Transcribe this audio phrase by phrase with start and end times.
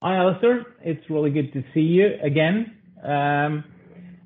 [0.00, 0.62] Hi, Alasdair.
[0.80, 2.76] It's really good to see you again.
[3.02, 3.64] Um,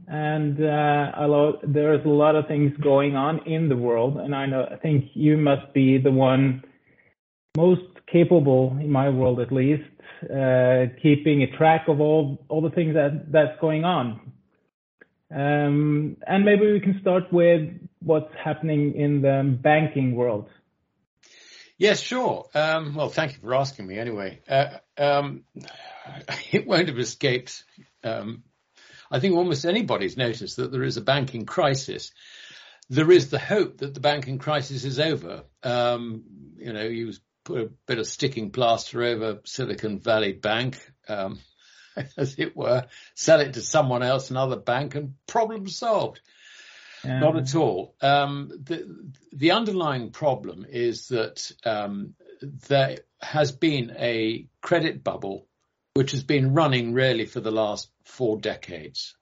[0.06, 4.66] and uh, there's a lot of things going on in the world, and I know
[4.70, 6.62] I think you must be the one
[7.56, 9.88] most capable in my world, at least,
[10.24, 14.20] uh, keeping a track of all all the things that that's going on.
[15.34, 17.62] Um, and maybe we can start with
[18.00, 20.50] what's happening in the banking world.
[21.82, 22.46] Yes, sure.
[22.54, 24.38] Um, well, thank you for asking me anyway.
[24.48, 25.42] Uh, um,
[26.52, 27.64] it won't have escaped.
[28.04, 28.44] Um,
[29.10, 32.12] I think almost anybody's noticed that there is a banking crisis.
[32.88, 35.42] There is the hope that the banking crisis is over.
[35.64, 36.22] Um,
[36.56, 37.14] you know, you
[37.44, 40.78] put a bit of sticking plaster over Silicon Valley Bank,
[41.08, 41.40] um,
[42.16, 46.20] as it were, sell it to someone else, another bank, and problem solved.
[47.04, 47.94] Um, Not at all.
[48.00, 55.46] Um, the, the underlying problem is that um, there has been a credit bubble
[55.94, 59.14] which has been running really for the last four decades.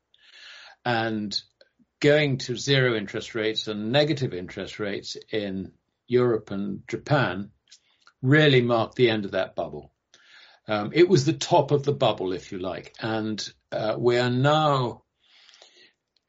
[0.85, 1.39] And
[2.01, 5.73] going to zero interest rates and negative interest rates in
[6.07, 7.51] Europe and Japan
[8.23, 9.93] really marked the end of that bubble.
[10.67, 14.31] Um, it was the top of the bubble, if you like, and uh, we are
[14.31, 15.03] now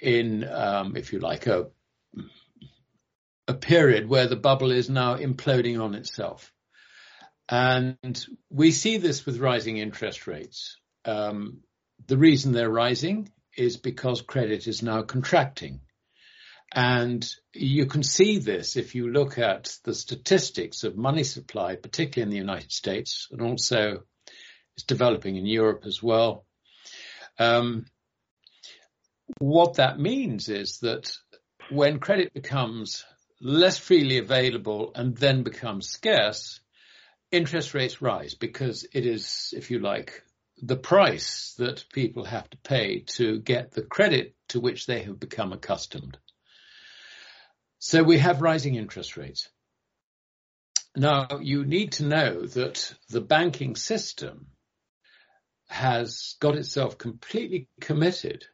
[0.01, 1.67] in, um, if you like, a,
[3.47, 6.51] a period where the bubble is now imploding on itself.
[7.49, 10.77] And we see this with rising interest rates.
[11.05, 11.59] Um,
[12.07, 15.81] the reason they're rising is because credit is now contracting.
[16.73, 22.23] And you can see this if you look at the statistics of money supply, particularly
[22.23, 24.03] in the United States, and also
[24.77, 26.45] it's developing in Europe as well.
[27.37, 27.85] Um,
[29.39, 31.11] what that means is that
[31.69, 33.05] when credit becomes
[33.39, 36.59] less freely available and then becomes scarce,
[37.31, 40.23] interest rates rise because it is, if you like,
[40.61, 45.19] the price that people have to pay to get the credit to which they have
[45.19, 46.17] become accustomed.
[47.79, 49.49] So we have rising interest rates.
[50.95, 54.47] Now, you need to know that the banking system
[55.67, 58.45] has got itself completely committed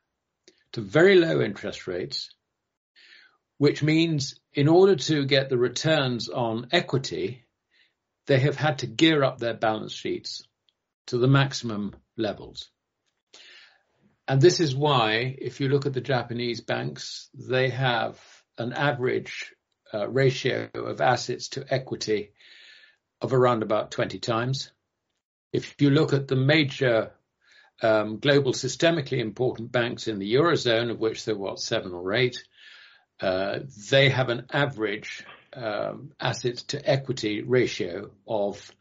[0.74, 2.30] to very low interest rates,
[3.58, 7.46] which means in order to get the returns on equity,
[8.28, 10.44] they have had to gear up their balance sheets
[11.08, 12.70] to the maximum levels.
[14.28, 18.20] And this is why, if you look at the Japanese banks, they have
[18.58, 19.54] an average
[19.94, 22.34] uh, ratio of assets to equity
[23.22, 24.72] of around about 20 times.
[25.54, 27.12] If you look at the major
[27.82, 32.14] um, global systemically important banks in the Eurozone, of which there are what, seven or
[32.14, 32.44] eight,
[33.22, 38.72] uh, they have an average um, assets to equity ratio of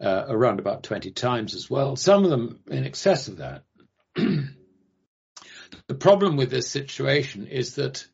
[0.00, 1.96] uh, around about 20 times as well.
[1.96, 3.64] Some of them in excess of that.
[4.14, 8.06] the problem with this situation is that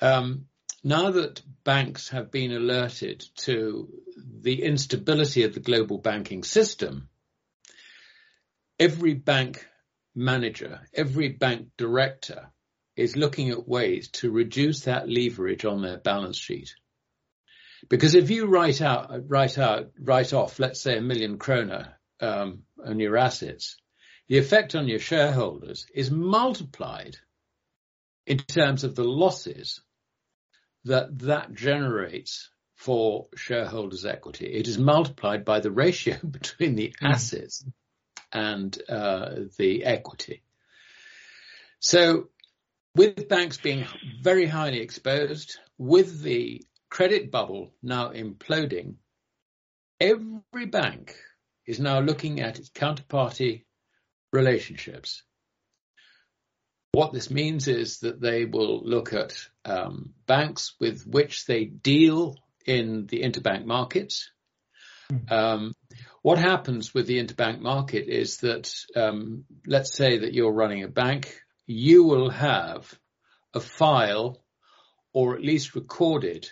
[0.00, 0.46] um,
[0.82, 3.88] now that banks have been alerted to
[4.40, 7.08] the instability of the global banking system,
[8.82, 9.64] every bank
[10.12, 12.50] manager, every bank director
[12.96, 16.74] is looking at ways to reduce that leverage on their balance sheet.
[17.88, 22.64] Because if you write out, write out, write off, let's say a million kroner um,
[22.84, 23.76] on your assets,
[24.28, 27.16] the effect on your shareholders is multiplied
[28.26, 29.80] in terms of the losses
[30.84, 34.46] that that generates for shareholders' equity.
[34.46, 37.64] It is multiplied by the ratio between the assets
[38.32, 40.42] and uh, the equity.
[41.80, 42.28] So,
[42.94, 43.86] with banks being
[44.22, 48.96] very highly exposed, with the credit bubble now imploding,
[49.98, 51.16] every bank
[51.66, 53.64] is now looking at its counterparty
[54.32, 55.22] relationships.
[56.92, 62.36] What this means is that they will look at um, banks with which they deal
[62.66, 64.30] in the interbank markets.
[65.08, 65.34] Hmm.
[65.34, 65.72] Um,
[66.22, 70.88] what happens with the interbank market is that, um, let's say that you're running a
[70.88, 72.92] bank, you will have
[73.54, 74.42] a file
[75.12, 76.48] or at least recorded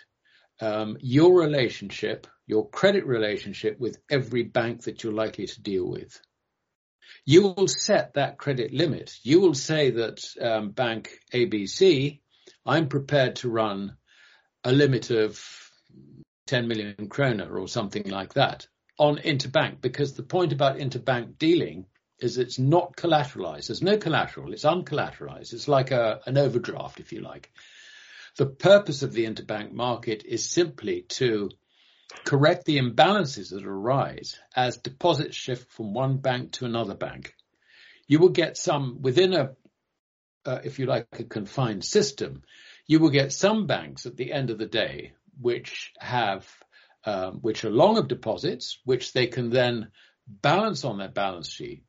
[0.59, 6.21] um, your relationship, your credit relationship with every bank that you're likely to deal with.
[7.25, 9.15] You will set that credit limit.
[9.23, 12.19] You will say that um, bank ABC,
[12.65, 13.95] I'm prepared to run
[14.65, 15.41] a limit of
[16.47, 18.67] 10 million kroner or something like that
[18.97, 21.85] on interbank because the point about interbank dealing
[22.19, 23.67] is it's not collateralized.
[23.67, 24.53] There's no collateral.
[24.53, 25.53] It's uncollateralized.
[25.53, 27.51] It's like a, an overdraft, if you like.
[28.37, 31.49] The purpose of the interbank market is simply to
[32.25, 37.33] correct the imbalances that arise as deposits shift from one bank to another bank.
[38.07, 39.51] You will get some within a,
[40.45, 42.43] uh, if you like, a confined system.
[42.87, 46.47] You will get some banks at the end of the day which have,
[47.05, 49.91] um, which are long of deposits, which they can then
[50.27, 51.83] balance on their balance sheet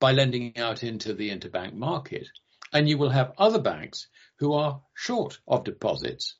[0.00, 2.28] by lending out into the interbank market.
[2.72, 6.36] And you will have other banks who are short of deposits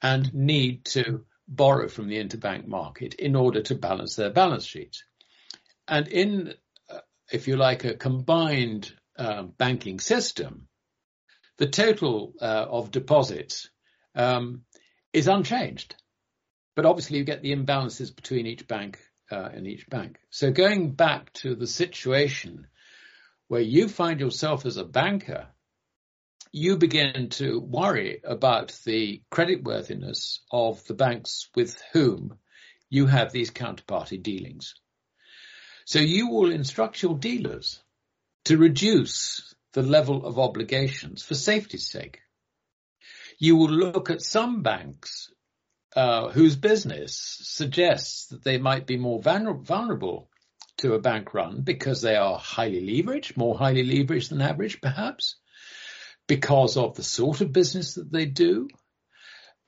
[0.00, 5.04] and need to borrow from the interbank market in order to balance their balance sheets.
[5.88, 6.54] And in,
[6.90, 7.00] uh,
[7.30, 10.68] if you like, a combined um, banking system,
[11.58, 13.70] the total uh, of deposits
[14.14, 14.62] um,
[15.12, 15.94] is unchanged.
[16.74, 18.98] But obviously, you get the imbalances between each bank
[19.30, 20.18] uh, and each bank.
[20.30, 22.66] So, going back to the situation
[23.48, 25.48] where you find yourself as a banker
[26.52, 32.38] you begin to worry about the creditworthiness of the banks with whom
[32.90, 34.74] you have these counterparty dealings.
[35.86, 37.82] So you will instruct your dealers
[38.44, 42.20] to reduce the level of obligations for safety's sake.
[43.38, 45.30] You will look at some banks
[45.94, 50.30] uh, whose business suggests that they might be more vulnerable
[50.78, 55.36] to a bank run because they are highly leveraged, more highly leveraged than average perhaps
[56.26, 58.68] because of the sort of business that they do.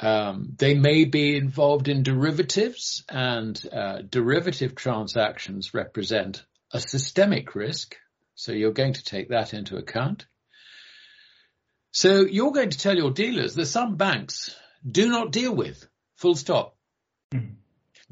[0.01, 7.97] Um, they may be involved in derivatives, and uh, derivative transactions represent a systemic risk.
[8.35, 10.27] So you're going to take that into account.
[11.93, 14.57] So you're going to tell your dealers that some banks
[14.91, 16.77] do not deal with, full stop.
[17.33, 17.55] Mm-hmm.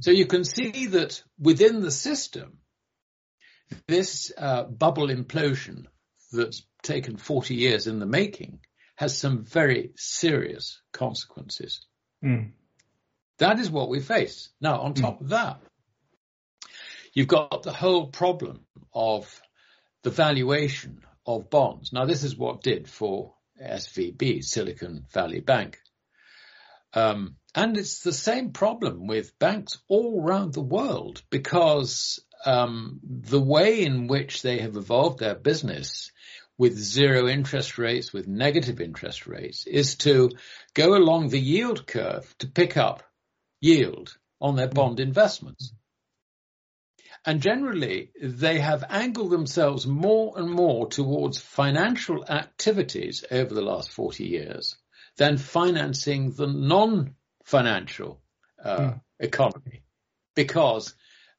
[0.00, 2.58] So you can see that within the system,
[3.87, 5.87] this uh, bubble implosion
[6.32, 8.60] that's taken 40 years in the making
[8.96, 11.87] has some very serious consequences.
[12.25, 12.52] Mm.
[13.38, 14.50] That is what we face.
[14.60, 15.20] Now, on top mm.
[15.22, 15.60] of that,
[17.14, 18.60] you've got the whole problem
[18.94, 19.40] of
[20.02, 21.93] the valuation of bonds.
[21.93, 25.78] Now, this is what did for SVB, Silicon Valley Bank.
[26.94, 33.40] Um, and it's the same problem with banks all around the world because um, the
[33.40, 36.10] way in which they have evolved their business
[36.58, 40.31] with zero interest rates, with negative interest rates, is to
[40.75, 43.02] go along the yield curve to pick up
[43.60, 45.72] yield on their bond investments.
[47.25, 53.90] And generally, they have angled themselves more and more towards financial activities over the last
[53.90, 54.76] 40 years
[55.16, 56.49] than financing the
[57.44, 58.21] non-financial
[58.62, 59.00] uh, mm.
[59.19, 59.83] economy
[60.35, 60.94] because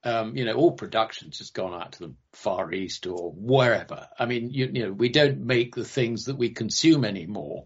[0.05, 4.09] um, you know, all production's just gone out to the Far East or wherever.
[4.19, 7.65] I mean, you, you know, we don't make the things that we consume anymore.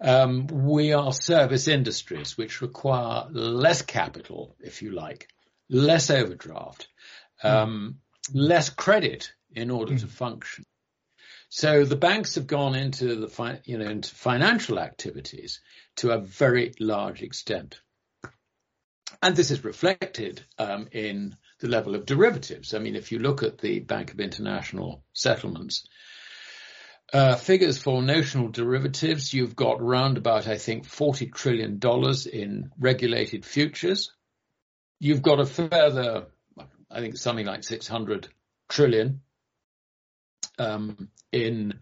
[0.00, 5.28] Um, we are service industries which require less capital, if you like,
[5.70, 6.88] less overdraft,
[7.44, 8.30] um, mm.
[8.34, 10.00] less credit in order mm.
[10.00, 10.64] to function.
[11.56, 15.60] So the banks have gone into the fi- you know into financial activities
[15.98, 17.80] to a very large extent,
[19.22, 22.74] and this is reflected um, in the level of derivatives.
[22.74, 25.86] I mean, if you look at the Bank of International Settlements,
[27.12, 31.78] uh, figures for notional derivatives, you've got round about, I think, $40 trillion
[32.32, 34.10] in regulated futures.
[34.98, 36.26] You've got a further,
[36.90, 38.26] I think, something like 600
[38.68, 39.20] trillion
[40.58, 41.80] um, in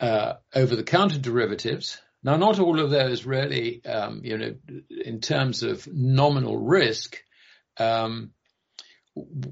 [0.00, 2.00] uh, over-the-counter derivatives.
[2.22, 4.54] Now, not all of those really, um, you know,
[4.90, 7.22] in terms of nominal risk,
[7.78, 8.32] um,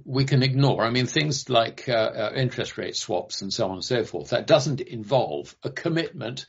[0.05, 0.85] we can ignore.
[0.85, 4.31] I mean, things like uh, uh, interest rate swaps and so on and so forth,
[4.31, 6.47] that doesn't involve a commitment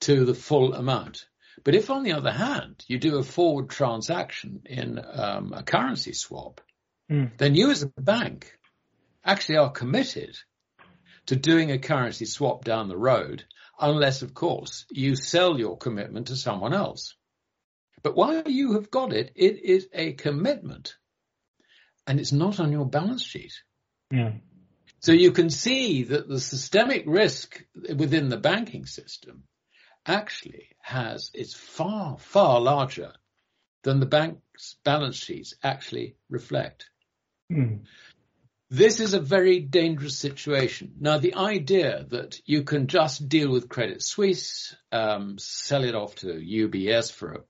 [0.00, 1.26] to the full amount.
[1.64, 6.12] But if, on the other hand, you do a forward transaction in um, a currency
[6.12, 6.60] swap,
[7.10, 7.36] mm.
[7.36, 8.52] then you as a bank
[9.24, 10.36] actually are committed
[11.26, 13.44] to doing a currency swap down the road,
[13.80, 17.14] unless, of course, you sell your commitment to someone else.
[18.02, 20.96] But while you have got it, it is a commitment
[22.06, 23.52] and it's not on your balance sheet.
[24.10, 24.32] Yeah.
[25.00, 29.44] So you can see that the systemic risk within the banking system
[30.06, 33.12] actually has, it's far, far larger
[33.82, 36.88] than the bank's balance sheets actually reflect.
[37.50, 37.80] Mm.
[38.72, 40.94] This is a very dangerous situation.
[40.98, 46.14] Now, the idea that you can just deal with Credit Suisse, um, sell it off
[46.16, 47.40] to UBS for, a,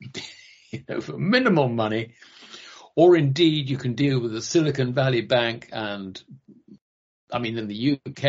[0.70, 2.14] you know, for minimal money,
[2.94, 6.18] or indeed you can deal with the Silicon Valley Bank and
[7.30, 8.24] I mean, in the UK,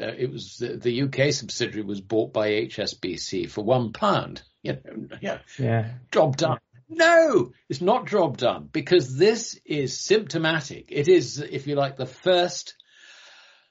[0.00, 4.42] uh, it was the, the, UK subsidiary was bought by HSBC for one pound.
[4.62, 6.58] You know, yeah, yeah, job done.
[6.94, 10.88] No, it's not job done because this is symptomatic.
[10.90, 12.74] It is, if you like, the first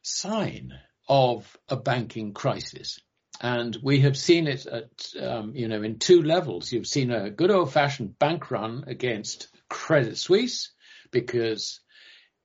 [0.02, 0.74] sign
[1.08, 3.00] of a banking crisis.
[3.40, 4.90] And we have seen it at,
[5.22, 6.72] um, you know, in two levels.
[6.72, 10.72] You've seen a good old fashioned bank run against Credit Suisse
[11.12, 11.80] because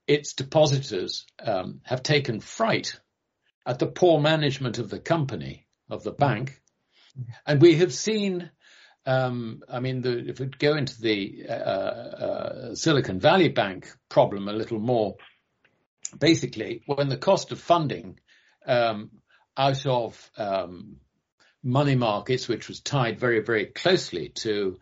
[0.06, 3.00] its depositors um, have taken fright
[3.64, 6.60] at the poor management of the company, of the bank.
[7.46, 8.50] And we have seen,
[9.06, 14.48] um, I mean, the, if we go into the uh, uh, Silicon Valley Bank problem
[14.48, 15.14] a little more,
[16.18, 18.18] basically, when the cost of funding
[18.66, 19.10] um,
[19.56, 20.96] out of um,
[21.62, 24.78] money markets, which was tied very, very closely to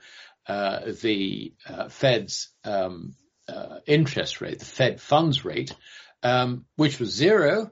[0.46, 3.14] uh, the uh, Fed's um,
[3.46, 5.74] uh, interest rate, the Fed funds rate,
[6.22, 7.70] um, which was zero,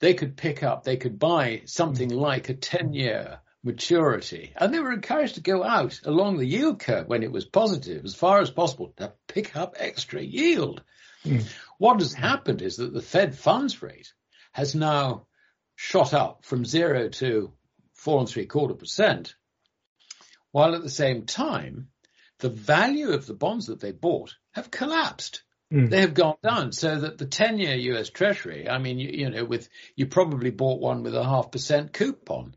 [0.00, 4.52] they could pick up, they could buy something like a 10 year maturity.
[4.56, 8.04] And they were encouraged to go out along the yield curve when it was positive
[8.04, 10.82] as far as possible to pick up extra yield.
[11.24, 11.44] Mm.
[11.78, 14.12] What has happened is that the Fed funds rate
[14.52, 15.26] has now
[15.74, 17.52] shot up from zero to
[17.92, 19.34] four and three quarter percent,
[20.52, 21.88] while at the same time,
[22.38, 25.42] the value of the bonds that they bought have collapsed.
[25.72, 25.90] Mm.
[25.90, 29.30] They have gone down so that the 10 year US Treasury, I mean, you, you,
[29.30, 32.54] know, with, you probably bought one with a half percent coupon.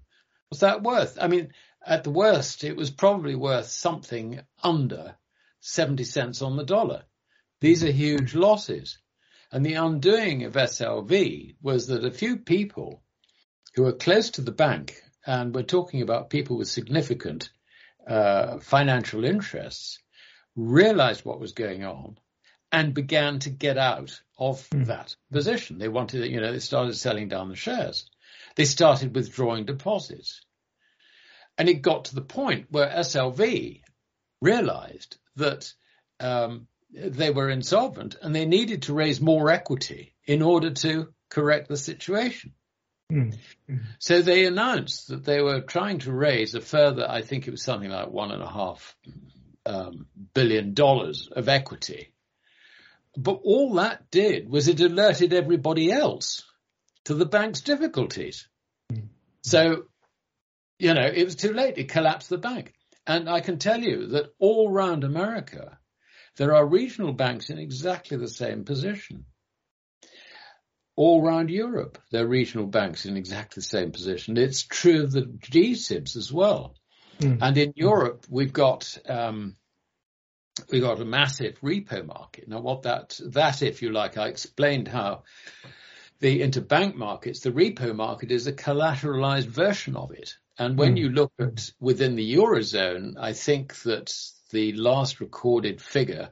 [0.49, 1.17] What's that worth?
[1.21, 1.53] I mean,
[1.85, 5.15] at the worst, it was probably worth something under
[5.59, 7.03] 70 cents on the dollar.
[7.61, 8.97] These are huge losses.
[9.51, 13.03] And the undoing of SLV was that a few people
[13.75, 17.51] who were close to the bank, and we're talking about people with significant
[18.07, 19.99] uh, financial interests,
[20.55, 22.17] realized what was going on
[22.71, 24.85] and began to get out of mm.
[24.87, 25.77] that position.
[25.77, 28.09] They wanted, you know, they started selling down the shares.
[28.55, 30.41] They started withdrawing deposits.
[31.57, 33.81] And it got to the point where SLV
[34.41, 35.73] realized that
[36.19, 41.67] um, they were insolvent and they needed to raise more equity in order to correct
[41.67, 42.53] the situation.
[43.11, 43.35] Mm.
[43.97, 47.63] So they announced that they were trying to raise a further, I think it was
[47.63, 48.95] something like one and a half
[49.65, 52.13] um, billion dollars of equity.
[53.17, 56.43] But all that did was it alerted everybody else
[57.09, 58.47] to the bank's difficulties.
[58.93, 59.07] Mm.
[59.41, 59.85] So,
[60.77, 61.79] you know, it was too late.
[61.79, 62.71] It collapsed the bank.
[63.07, 65.79] And I can tell you that all around America,
[66.37, 69.25] there are regional banks in exactly the same position
[70.95, 71.97] all around Europe.
[72.11, 74.37] There are regional banks in exactly the same position.
[74.37, 76.75] It's true of the GSIBs as well.
[77.21, 77.39] Mm.
[77.41, 79.55] And in Europe, we've got um,
[80.71, 82.47] we got a massive repo market.
[82.47, 85.23] Now, what that that, if you like, I explained how
[86.19, 90.35] the interbank markets, the repo market, is a collateralized version of it.
[90.57, 90.99] And when mm.
[90.99, 94.13] you look at within the eurozone, I think that
[94.51, 96.29] the last recorded figure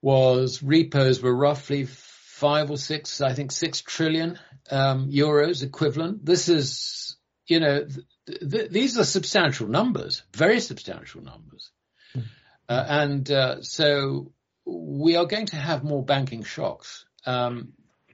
[0.00, 4.38] was repos were roughly five or six, I think six trillion
[4.70, 6.24] um, euros equivalent.
[6.24, 11.70] This is, you know, th- th- these are substantial numbers, very substantial numbers.
[12.14, 12.24] Mm.
[12.68, 14.32] Uh, and uh, so
[14.64, 17.04] we are going to have more banking shocks.
[17.24, 17.72] Um,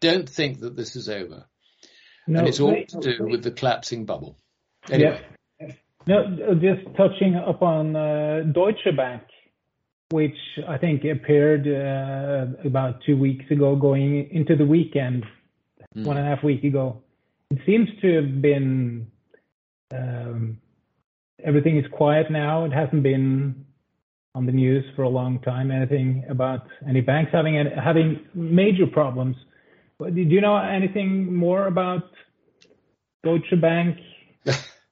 [0.08, 1.46] don't think that this is over.
[2.26, 4.38] No, and it's all to do with the collapsing bubble.
[4.90, 5.20] Anyway.
[5.60, 5.72] Yeah.
[6.06, 9.22] No, just touching upon uh, Deutsche Bank
[10.12, 10.36] which
[10.68, 15.24] I think appeared uh, about two weeks ago, going into the weekend,
[15.96, 16.04] mm.
[16.04, 17.02] one and a half week ago.
[17.50, 19.08] It seems to have been
[19.92, 20.58] um,
[21.42, 22.64] everything is quiet now.
[22.64, 23.64] It hasn't been
[24.34, 25.70] on the news for a long time.
[25.70, 29.36] Anything about any banks having having major problems?
[30.10, 32.10] Do you know anything more about
[33.22, 33.98] Deutsche Bank?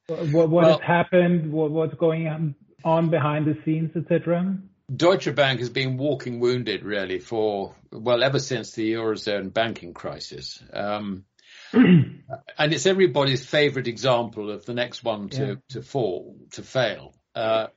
[0.06, 1.52] what, what well, has happened?
[1.52, 4.56] What, what's going on behind the scenes, etc.
[4.94, 10.62] Deutsche Bank has been walking wounded really for, well, ever since the Eurozone banking crisis.
[10.72, 11.24] Um,
[11.72, 12.22] and
[12.58, 15.54] it's everybody's favorite example of the next one to, yeah.
[15.70, 17.14] to fall, to fail.
[17.34, 17.68] Uh,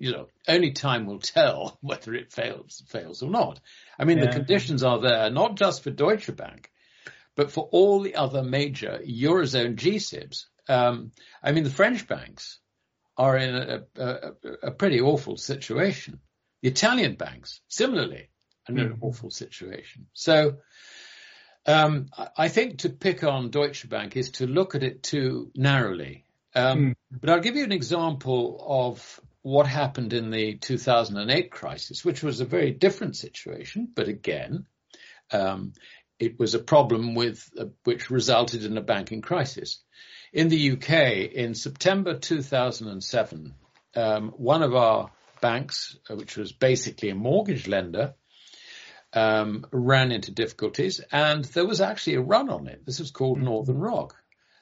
[0.00, 3.60] you know, only time will tell whether it fails, fails or not.
[3.98, 4.26] I mean, yeah.
[4.26, 6.70] the conditions are there, not just for Deutsche Bank,
[7.36, 10.46] but for all the other major Eurozone GSIBs.
[10.68, 12.58] Um, I mean, the French banks,
[13.20, 16.20] are in a, a, a pretty awful situation.
[16.62, 18.30] The Italian banks, similarly,
[18.66, 18.86] are in mm.
[18.86, 19.04] an hmm.
[19.04, 20.06] awful situation.
[20.14, 20.56] So
[21.66, 26.24] um, I think to pick on Deutsche Bank is to look at it too narrowly.
[26.54, 26.94] Um, mm.
[27.20, 32.40] But I'll give you an example of what happened in the 2008 crisis, which was
[32.40, 33.88] a very different situation.
[33.94, 34.66] But again,
[35.30, 35.72] um,
[36.18, 39.82] it was a problem with uh, which resulted in a banking crisis.
[40.32, 43.54] In the UK, in September 2007,
[43.96, 48.14] um, one of our banks, uh, which was basically a mortgage lender,
[49.12, 52.84] um, ran into difficulties, and there was actually a run on it.
[52.86, 53.46] This was called mm-hmm.
[53.46, 54.16] Northern Rock.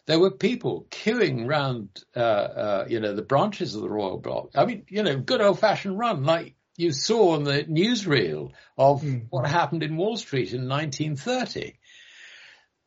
[0.09, 4.53] There were people queuing round, uh, uh, you know, the branches of the Royal Block.
[4.55, 9.03] I mean, you know, good old fashioned run, like you saw on the newsreel of
[9.03, 9.27] mm.
[9.29, 11.79] what happened in Wall Street in 1930.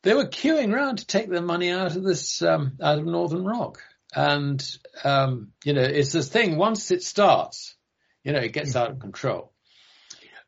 [0.02, 3.44] They were queuing round to take their money out of this, um, out of Northern
[3.44, 3.78] Rock.
[4.12, 4.60] And,
[5.04, 7.76] um, you know, it's this thing, once it starts,
[8.24, 9.52] you know, it gets out of control.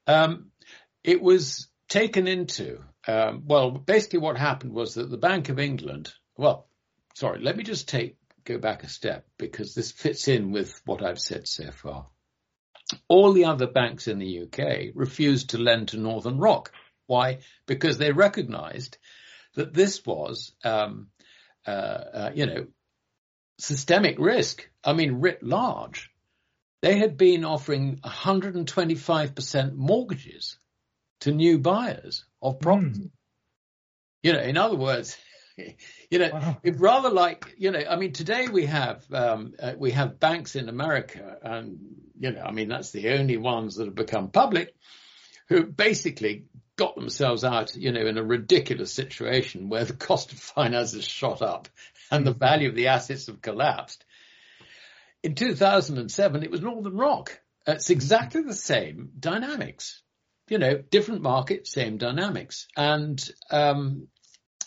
[0.09, 0.51] Um,
[1.05, 6.13] it was taken into, um, well, basically what happened was that the Bank of England,
[6.37, 6.67] well,
[7.15, 11.03] sorry, let me just take, go back a step because this fits in with what
[11.03, 12.07] I've said so far.
[13.09, 16.73] All the other banks in the UK refused to lend to Northern Rock.
[17.07, 17.39] Why?
[17.67, 18.99] Because they recognized
[19.55, 21.09] that this was, um,
[21.67, 22.67] uh, uh, you know,
[23.59, 24.69] systemic risk.
[24.83, 26.11] I mean, writ large.
[26.83, 30.59] They had been offering 125% mortgages
[31.21, 33.05] to new buyers of property.
[33.05, 33.11] Mm.
[34.23, 35.17] You know, in other words,
[36.11, 36.57] you know, wow.
[36.65, 37.83] rather like you know.
[37.89, 41.79] I mean, today we have um, uh, we have banks in America, and
[42.19, 44.75] you know, I mean, that's the only ones that have become public,
[45.49, 46.47] who basically
[46.77, 51.05] got themselves out, you know, in a ridiculous situation where the cost of finance has
[51.05, 51.69] shot up
[52.11, 52.39] and the hmm.
[52.39, 54.05] value of the assets have collapsed.
[55.23, 57.41] In 2007, it was Northern Rock.
[57.67, 60.03] It's exactly the same dynamics.
[60.49, 62.67] You know, different market, same dynamics.
[62.77, 64.09] And um,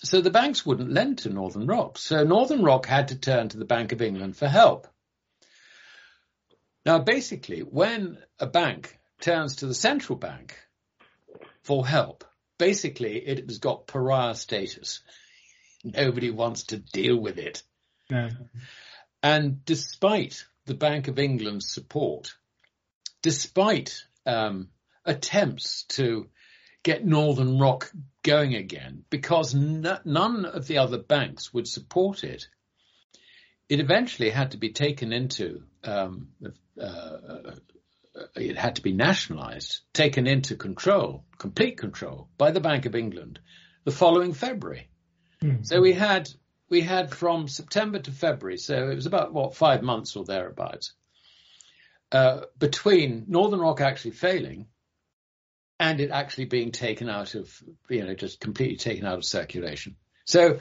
[0.03, 1.97] so the banks wouldn't lend to Northern Rock.
[1.97, 4.87] So Northern Rock had to turn to the Bank of England for help.
[6.85, 10.57] Now, basically, when a bank turns to the central bank
[11.63, 12.23] for help,
[12.57, 15.01] basically it has got pariah status.
[15.83, 17.63] Nobody wants to deal with it.
[18.09, 18.29] No.
[19.21, 22.35] And despite the Bank of England's support,
[23.21, 24.69] despite um,
[25.03, 26.29] attempts to
[26.83, 27.91] get Northern Rock
[28.27, 32.47] going again because n- none of the other banks would support it.
[33.69, 36.27] It eventually had to be taken into, um,
[36.81, 37.55] uh,
[38.35, 43.39] it had to be nationalised, taken into control, complete control by the Bank of England
[43.85, 44.89] the following February.
[45.41, 45.63] Mm-hmm.
[45.63, 46.29] So we had
[46.69, 50.93] we had from September to February, so it was about what five months or thereabouts,
[52.11, 54.67] uh, between Northern Rock actually failing
[55.79, 57.51] and it actually being taken out of,
[57.89, 59.95] you know, just completely taken out of circulation.
[60.25, 60.59] So,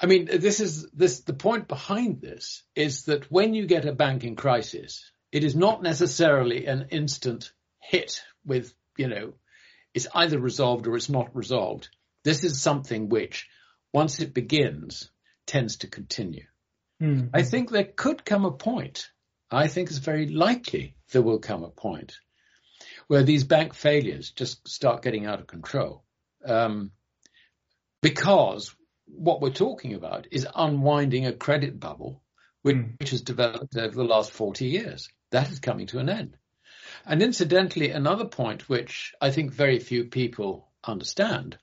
[0.00, 3.92] I mean, this is this, the point behind this is that when you get a
[3.92, 9.34] banking crisis, it is not necessarily an instant hit with, you know,
[9.94, 11.88] it's either resolved or it's not resolved.
[12.24, 13.48] This is something which,
[13.92, 15.10] once it begins,
[15.46, 16.46] tends to continue.
[17.00, 17.28] Mm-hmm.
[17.34, 19.08] I think there could come a point.
[19.50, 22.14] I think it's very likely there will come a point
[23.12, 26.02] where these bank failures just start getting out of control.
[26.46, 26.92] Um,
[28.00, 32.22] because what we're talking about is unwinding a credit bubble,
[32.62, 32.98] which, mm.
[32.98, 35.10] which has developed over the last 40 years.
[35.30, 36.38] That is coming to an end.
[37.04, 41.58] And incidentally, another point which I think very few people understand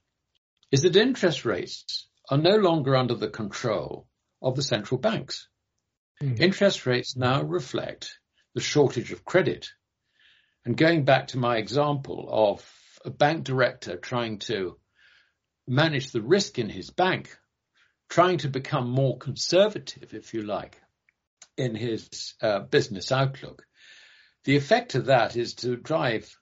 [0.72, 4.06] is that interest rates are no longer under the control
[4.40, 5.48] of the central banks.
[6.22, 6.40] Mm.
[6.40, 8.20] Interest rates now reflect
[8.54, 9.68] the shortage of credit
[10.66, 12.66] and going back to my example of
[13.06, 14.78] a bank director trying to
[15.68, 17.38] manage the risk in his bank,
[18.10, 20.82] trying to become more conservative, if you like,
[21.58, 23.66] in his uh, business outlook,
[24.46, 26.36] the effect of that is to drive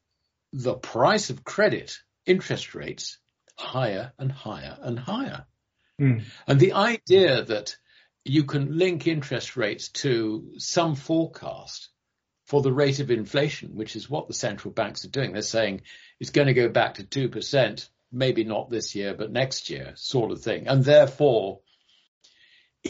[0.53, 3.19] the price of credit, interest rates,
[3.57, 5.45] higher and higher and higher.
[5.99, 6.23] Mm.
[6.47, 7.75] And the idea that
[8.23, 11.89] you can link interest rates to some forecast
[12.47, 15.33] for the rate of inflation, which is what the central banks are doing.
[15.33, 15.81] They're saying
[16.19, 20.31] it's going to go back to 2%, maybe not this year, but next year, sort
[20.31, 20.67] of thing.
[20.67, 21.59] And therefore,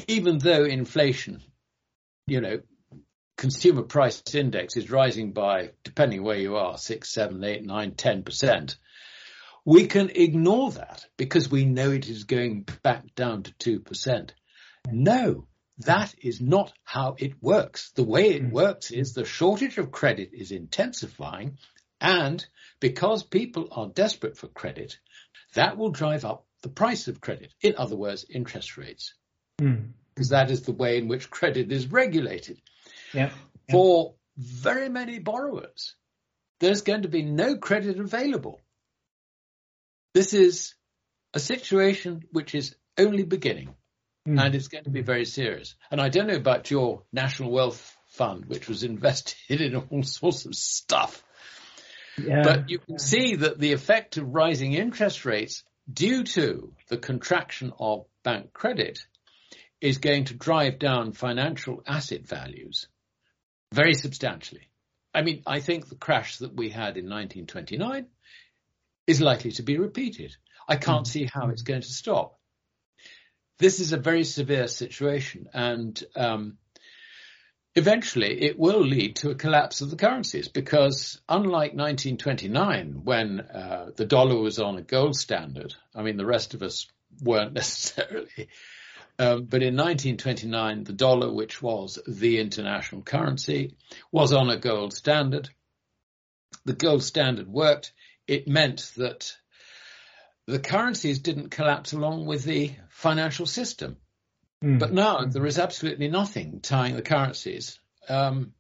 [0.08, 1.41] even though inflation,
[2.28, 2.60] you know,
[3.36, 8.22] consumer price index is rising by, depending where you are, six, seven, eight, nine, ten
[8.22, 8.78] percent,
[9.65, 14.36] we can ignore that because we know it is going back down to two percent.
[14.91, 15.48] No,
[15.80, 17.92] that is not how it works.
[17.92, 18.52] The way it hmm.
[18.52, 21.58] works is the shortage of credit is intensifying
[22.00, 22.46] and
[22.80, 25.00] because people are desperate for credit,
[25.54, 27.54] that will drive up the price of credit.
[27.62, 29.13] In other words, interest rates.
[29.60, 29.92] Mm.
[30.13, 32.62] Because that is the way in which credit is regulated.
[33.13, 33.32] Yeah.
[33.70, 35.96] For very many borrowers,
[36.60, 38.62] there's going to be no credit available.
[40.13, 40.74] This is
[41.34, 43.76] a situation which is only beginning
[44.28, 44.44] mm.
[44.44, 45.76] and it's going to be very serious.
[45.90, 50.46] And I don't know about your national wealth fund, which was invested in all sorts
[50.46, 51.24] of stuff.
[52.18, 52.42] Yeah.
[52.44, 57.72] But you can see that the effect of rising interest rates due to the contraction
[57.80, 59.00] of bank credit
[59.80, 62.88] is going to drive down financial asset values
[63.72, 64.68] very substantially.
[65.13, 68.08] I mean, I think the crash that we had in 1929
[69.06, 70.36] is likely to be repeated.
[70.68, 71.10] I can't mm.
[71.10, 72.37] see how it's going to stop.
[73.60, 76.58] This is a very severe situation, and um,
[77.76, 83.91] eventually it will lead to a collapse of the currencies because unlike 1929 when uh,
[83.96, 86.88] the dollar was on a gold standard, I mean, the rest of us
[87.22, 88.50] weren't necessarily.
[89.20, 93.76] Um, but in 1929, the dollar, which was the international currency,
[94.12, 95.50] was on a gold standard.
[96.65, 97.93] The gold standard worked.
[98.28, 99.36] It meant that
[100.48, 103.98] the currencies didn't collapse along with the financial system.
[104.64, 104.80] Mm.
[104.80, 107.80] But now there is absolutely nothing tying the currencies
[108.10, 108.54] um,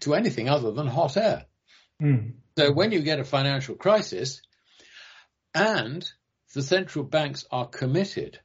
[0.00, 1.46] to anything other than hot air.
[2.02, 2.34] Mm.
[2.58, 4.42] So when you get a financial crisis
[5.54, 6.08] and
[6.54, 8.40] the central banks are committed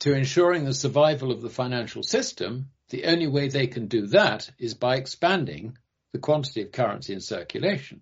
[0.00, 4.50] to ensuring the survival of the financial system, the only way they can do that
[4.58, 5.76] is by expanding
[6.12, 8.00] the quantity of currency in circulation.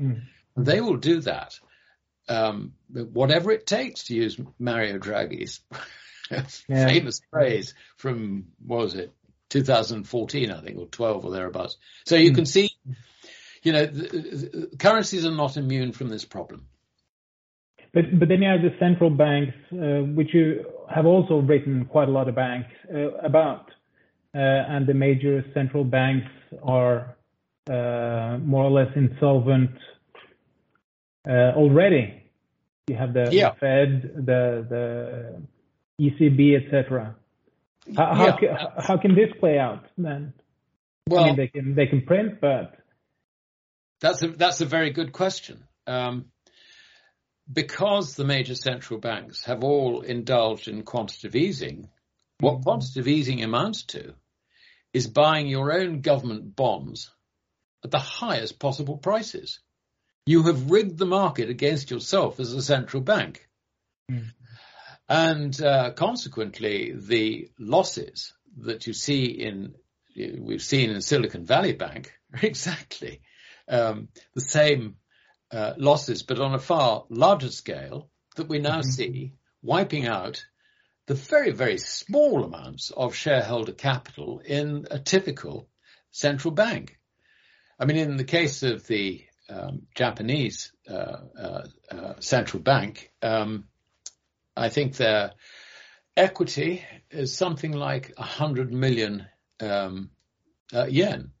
[0.00, 0.22] Mm.
[0.56, 1.58] They will do that,
[2.28, 5.60] um, whatever it takes, to use Mario Draghi's
[6.30, 6.86] yeah.
[6.86, 9.12] famous phrase from what was it,
[9.50, 11.76] 2014, I think, or 12 or thereabouts.
[12.04, 12.36] So you mm.
[12.36, 12.70] can see,
[13.62, 16.66] you know, the, the currencies are not immune from this problem.
[17.94, 20.64] But but then you have the central banks, uh, which you
[20.94, 23.70] have also written quite a lot of banks uh, about,
[24.34, 26.28] uh, and the major central banks
[26.62, 27.16] are
[27.70, 29.70] uh, more or less insolvent
[31.28, 32.17] uh, already.
[32.88, 33.50] You have the, yeah.
[33.50, 34.66] the Fed, the
[35.98, 37.16] the ECB, etc.
[37.96, 38.14] How, yeah.
[38.14, 38.48] how, can,
[38.78, 40.32] how can this play out then?
[41.08, 42.76] Well, I mean, they can they can print, but
[44.00, 45.64] that's a that's a very good question.
[45.86, 46.26] Um,
[47.50, 51.88] because the major central banks have all indulged in quantitative easing,
[52.40, 52.62] what mm-hmm.
[52.62, 54.14] quantitative easing amounts to
[54.92, 57.10] is buying your own government bonds
[57.84, 59.60] at the highest possible prices.
[60.28, 63.48] You have rigged the market against yourself as a central bank.
[64.12, 64.26] Mm.
[65.08, 69.74] And uh, consequently, the losses that you see in,
[70.14, 73.22] we've seen in Silicon Valley Bank are exactly
[73.68, 74.96] um, the same
[75.50, 78.90] uh, losses, but on a far larger scale that we now mm-hmm.
[78.90, 80.44] see wiping out
[81.06, 85.70] the very, very small amounts of shareholder capital in a typical
[86.10, 86.98] central bank.
[87.80, 93.64] I mean, in the case of the um, Japanese uh, uh, uh central bank, um,
[94.56, 95.32] I think their
[96.16, 99.26] equity is something like 100 million
[99.60, 100.10] um,
[100.88, 101.32] yen.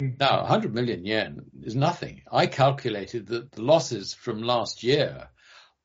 [0.00, 2.22] Now, 100 million yen is nothing.
[2.30, 5.28] I calculated that the losses from last year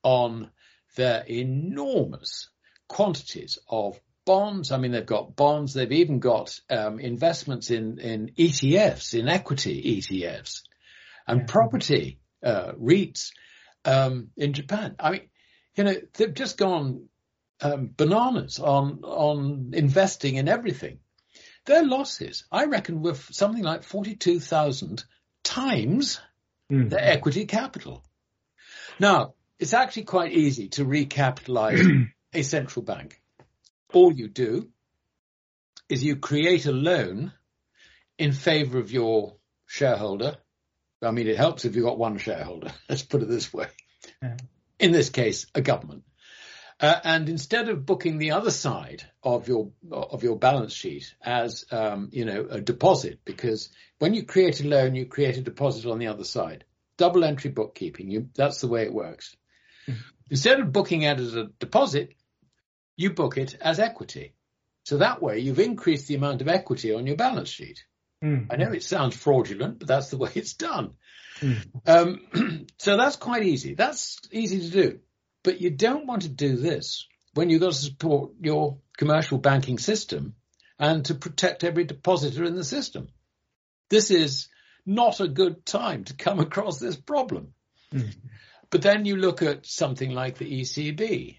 [0.03, 0.51] on
[0.95, 2.49] their enormous
[2.89, 4.71] quantities of bonds.
[4.71, 5.73] I mean, they've got bonds.
[5.73, 10.63] They've even got um, investments in, in ETFs, in equity ETFs
[11.27, 13.31] and property uh, REITs
[13.85, 14.95] um, in Japan.
[14.99, 15.29] I mean,
[15.75, 17.07] you know, they've just gone
[17.61, 20.99] um, bananas on on investing in everything.
[21.65, 25.03] Their losses, I reckon, were something like 42,000
[25.43, 26.19] times
[26.71, 26.89] mm.
[26.89, 28.03] their equity capital.
[28.99, 33.21] Now, it's actually quite easy to recapitalize a central bank.
[33.93, 34.69] All you do
[35.87, 37.33] is you create a loan
[38.17, 39.35] in favor of your
[39.67, 40.37] shareholder.
[41.01, 42.71] I mean, it helps if you've got one shareholder.
[42.89, 43.67] Let's put it this way.
[44.21, 44.37] Yeah.
[44.79, 46.03] In this case, a government.
[46.79, 51.63] Uh, and instead of booking the other side of your of your balance sheet as
[51.69, 55.85] um, you know a deposit, because when you create a loan, you create a deposit
[55.85, 56.65] on the other side.
[56.97, 58.09] Double entry bookkeeping.
[58.09, 59.35] You, that's the way it works.
[59.87, 60.01] Mm-hmm.
[60.31, 62.15] Instead of booking it as a deposit,
[62.95, 64.33] you book it as equity.
[64.85, 67.83] So that way, you've increased the amount of equity on your balance sheet.
[68.23, 68.51] Mm-hmm.
[68.51, 70.93] I know it sounds fraudulent, but that's the way it's done.
[71.39, 71.79] Mm-hmm.
[71.87, 73.73] Um, so that's quite easy.
[73.73, 74.99] That's easy to do.
[75.43, 79.79] But you don't want to do this when you've got to support your commercial banking
[79.79, 80.35] system
[80.77, 83.09] and to protect every depositor in the system.
[83.89, 84.47] This is
[84.85, 87.53] not a good time to come across this problem.
[87.93, 88.13] Mm.
[88.69, 91.37] But then you look at something like the ECB.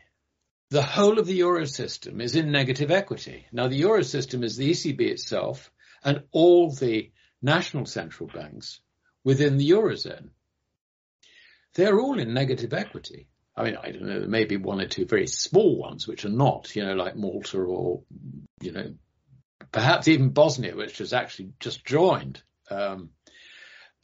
[0.70, 3.46] The whole of the euro system is in negative equity.
[3.52, 5.70] Now the euro system is the ECB itself
[6.04, 7.10] and all the
[7.40, 8.80] national central banks
[9.24, 10.30] within the eurozone.
[11.74, 13.28] They're all in negative equity.
[13.56, 16.74] I mean, I don't know, maybe one or two very small ones which are not,
[16.74, 18.02] you know, like Malta or,
[18.60, 18.94] you know,
[19.70, 23.10] perhaps even Bosnia, which has actually just joined um,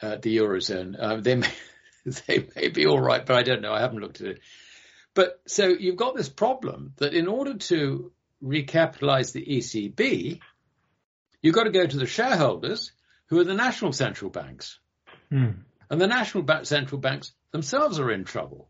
[0.03, 0.97] uh, the eurozone.
[0.99, 1.53] Uh, they may
[2.27, 3.73] they may be all right, but I don't know.
[3.73, 4.41] I haven't looked at it.
[5.15, 10.41] But so you've got this problem that in order to recapitalize the ECB,
[11.43, 12.93] you've got to go to the shareholders,
[13.27, 14.79] who are the national central banks.
[15.31, 15.63] Hmm.
[15.91, 18.69] And the national central banks themselves are in trouble,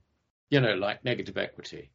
[0.51, 1.91] you know, like negative equity.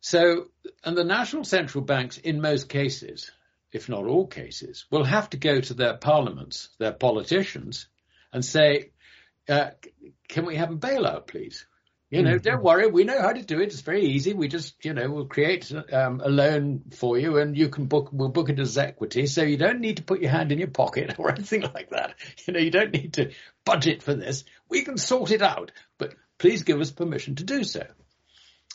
[0.00, 0.48] So,
[0.84, 3.30] and the national central banks, in most cases,
[3.72, 7.88] if not all cases, will have to go to their parliaments, their politicians,
[8.32, 8.90] and say,
[9.48, 9.70] uh,
[10.28, 11.66] can we have a bailout, please?
[12.10, 12.64] You know, don't mm-hmm.
[12.64, 13.66] worry, we know how to do it.
[13.66, 14.34] It's very easy.
[14.34, 18.10] We just, you know, we'll create um, a loan for you, and you can book.
[18.12, 20.68] We'll book it as equity, so you don't need to put your hand in your
[20.68, 22.14] pocket or anything like that.
[22.46, 23.32] You know, you don't need to
[23.64, 24.44] budget for this.
[24.68, 27.84] We can sort it out, but please give us permission to do so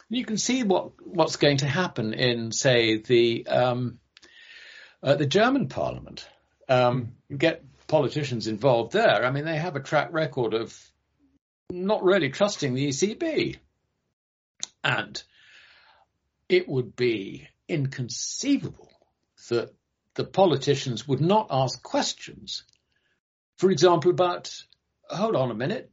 [0.09, 3.99] you can see what what's going to happen in, say, the um,
[5.01, 6.27] uh, the German Parliament.
[6.67, 9.25] Um, you get politicians involved there.
[9.25, 10.77] I mean, they have a track record of
[11.71, 13.57] not really trusting the ECB,
[14.83, 15.21] and
[16.47, 18.91] it would be inconceivable
[19.49, 19.73] that
[20.15, 22.63] the politicians would not ask questions.
[23.57, 24.51] For example, about
[25.09, 25.91] hold on a minute,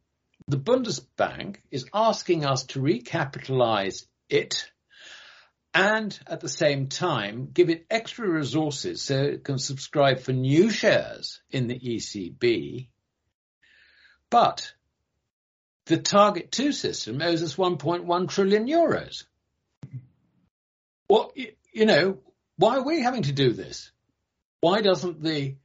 [0.49, 4.71] the Bundesbank is asking us to recapitalize it
[5.75, 10.71] and at the same time give it extra resources so it can subscribe for new
[10.71, 12.89] shares in the ECB.
[14.31, 14.73] But
[15.87, 19.25] the Target 2 system owes us 1.1 trillion euros.
[21.09, 21.33] Well,
[21.73, 22.19] you know,
[22.57, 23.91] why are we having to do this?
[24.61, 25.57] Why doesn't the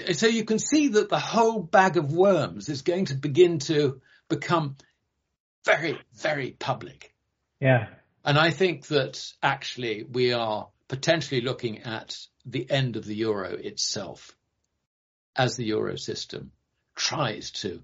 [0.00, 4.00] so you can see that the whole bag of worms is going to begin to
[4.28, 4.76] become
[5.64, 7.14] very, very public.
[7.60, 7.86] Yeah.
[8.24, 13.52] And I think that actually we are potentially looking at the end of the euro
[13.52, 14.36] itself
[15.36, 16.50] as the euro system
[16.94, 17.82] tries to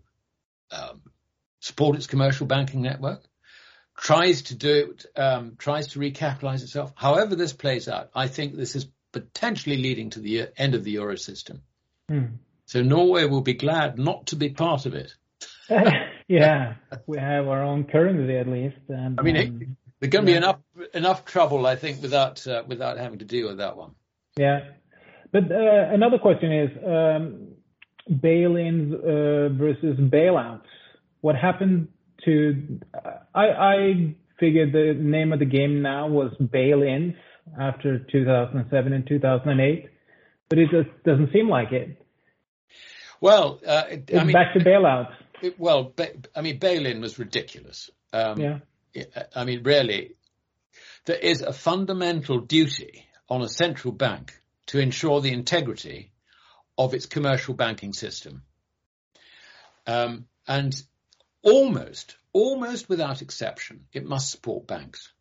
[0.71, 1.01] um,
[1.61, 3.23] support its commercial banking network,
[3.97, 6.93] tries to do it, um, tries to recapitalize itself.
[6.95, 10.93] However this plays out, I think this is potentially leading to the end of the
[10.93, 11.63] euro system.
[12.09, 12.27] Hmm.
[12.67, 15.15] So Norway will be glad not to be part of it.
[16.29, 16.75] yeah,
[17.07, 18.77] we have our own currency at least.
[18.89, 20.39] And, I mean, um, there's going to yeah.
[20.39, 20.61] be enough
[20.95, 23.93] enough trouble, I think, without uh, without having to deal with that one.
[24.37, 24.61] Yeah,
[25.33, 27.49] but uh, another question is um,
[28.21, 30.63] bail-ins uh, versus bailouts.
[31.21, 31.89] What happened
[32.25, 32.81] to?
[33.35, 37.15] I, I figured the name of the game now was bail-ins
[37.59, 39.91] after 2007 and 2008,
[40.49, 42.05] but it just doesn't seem like it.
[43.21, 43.83] Well, uh,
[44.15, 45.13] I mean, back to bailouts.
[45.43, 47.91] It, well, ba- I mean, bail-in was ridiculous.
[48.13, 48.59] Um, yeah.
[49.35, 50.17] I mean, really,
[51.05, 54.35] there is a fundamental duty on a central bank
[54.67, 56.13] to ensure the integrity
[56.77, 58.43] of its commercial banking system.
[59.87, 60.81] Um, and
[61.43, 65.13] almost, almost without exception, it must support banks.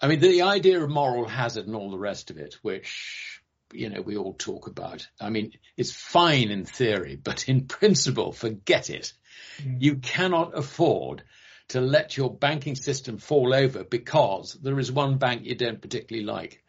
[0.00, 3.40] I mean, the idea of moral hazard and all the rest of it, which,
[3.72, 5.08] you know, we all talk about.
[5.20, 9.12] I mean, it's fine in theory, but in principle, forget it.
[9.62, 9.76] Mm.
[9.80, 11.22] You cannot afford
[11.68, 16.26] to let your banking system fall over because there is one bank you don't particularly
[16.26, 16.62] like.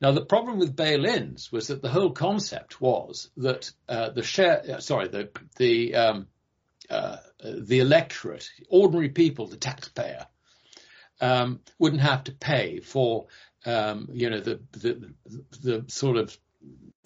[0.00, 4.62] Now, the problem with bail-ins was that the whole concept was that uh, the share,
[4.76, 6.26] uh, sorry, the the um,
[6.90, 10.26] uh, the electorate, ordinary people, the taxpayer,
[11.20, 13.26] um, wouldn't have to pay for
[13.66, 15.14] um, you know the, the
[15.62, 16.36] the sort of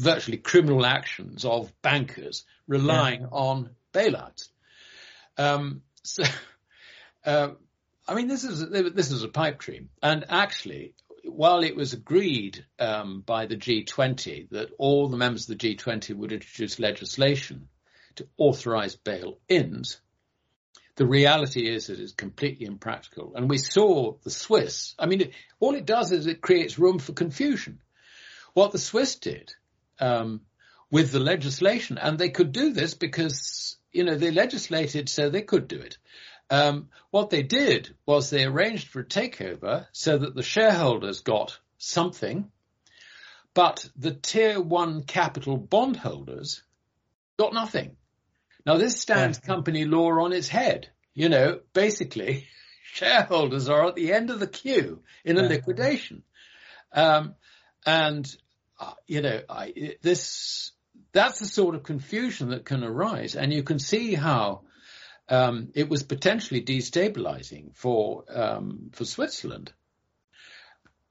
[0.01, 3.29] virtually criminal actions of bankers relying yeah.
[3.31, 4.49] on bailouts.
[5.37, 6.25] Um, so
[7.27, 7.51] uh,
[8.07, 10.95] I mean, this is this is a pipe dream, and actually,
[11.25, 16.15] while it was agreed um, by the G20 that all the members of the G20
[16.15, 17.69] would introduce legislation
[18.17, 20.01] to authorise bail-ins,
[20.97, 23.33] the reality is that it's completely impractical.
[23.35, 24.95] And we saw the Swiss.
[24.99, 27.81] I mean, all it does is it creates room for confusion.
[28.53, 29.53] What the Swiss did
[29.99, 30.43] um,
[30.91, 35.43] with the legislation, and they could do this because you know they legislated so they
[35.43, 35.99] could do it.
[36.51, 41.59] Um, what they did was they arranged for a takeover so that the shareholders got
[41.79, 42.51] something,
[43.55, 46.63] but the tier one capital bondholders
[47.39, 47.97] got nothing.
[48.67, 49.47] Now this stands yeah.
[49.47, 50.89] company law on its head.
[51.15, 52.47] You know, basically,
[52.83, 55.49] shareholders are at the end of the queue in a yeah.
[55.49, 56.23] liquidation.
[56.93, 57.35] Um,
[57.87, 58.37] and,
[58.81, 60.73] uh, you know, I, this,
[61.13, 63.37] that's the sort of confusion that can arise.
[63.37, 64.63] And you can see how
[65.29, 69.73] um, it was potentially destabilizing for um, for Switzerland.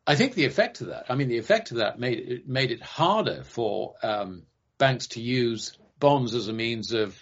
[0.06, 2.72] I think the effect of that, I mean, the effect of that made it made
[2.72, 4.44] it harder for um,
[4.78, 7.18] banks to use bonds as a means of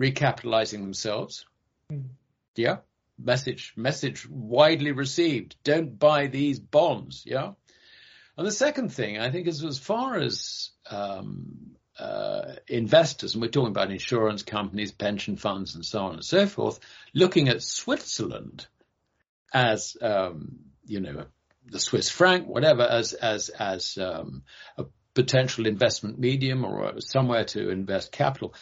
[0.00, 1.46] recapitalizing themselves.
[1.90, 2.08] Mm.
[2.56, 2.78] Yeah,
[3.18, 5.56] message message widely received.
[5.64, 7.24] Don't buy these bonds.
[7.26, 7.52] Yeah,
[8.36, 13.48] and the second thing I think is as far as um, uh, investors, and we're
[13.48, 16.80] talking about insurance companies, pension funds, and so on and so forth,
[17.14, 18.66] looking at Switzerland
[19.52, 21.26] as um, you know
[21.66, 24.42] the Swiss franc, whatever, as as as um,
[24.76, 28.54] a potential investment medium or somewhere to invest capital.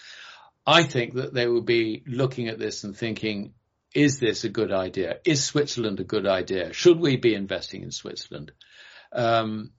[0.67, 3.55] I think that they will be looking at this and thinking,
[3.95, 5.19] is this a good idea?
[5.25, 6.73] Is Switzerland a good idea?
[6.73, 8.53] Should we be investing in Switzerland?
[9.13, 9.73] Um,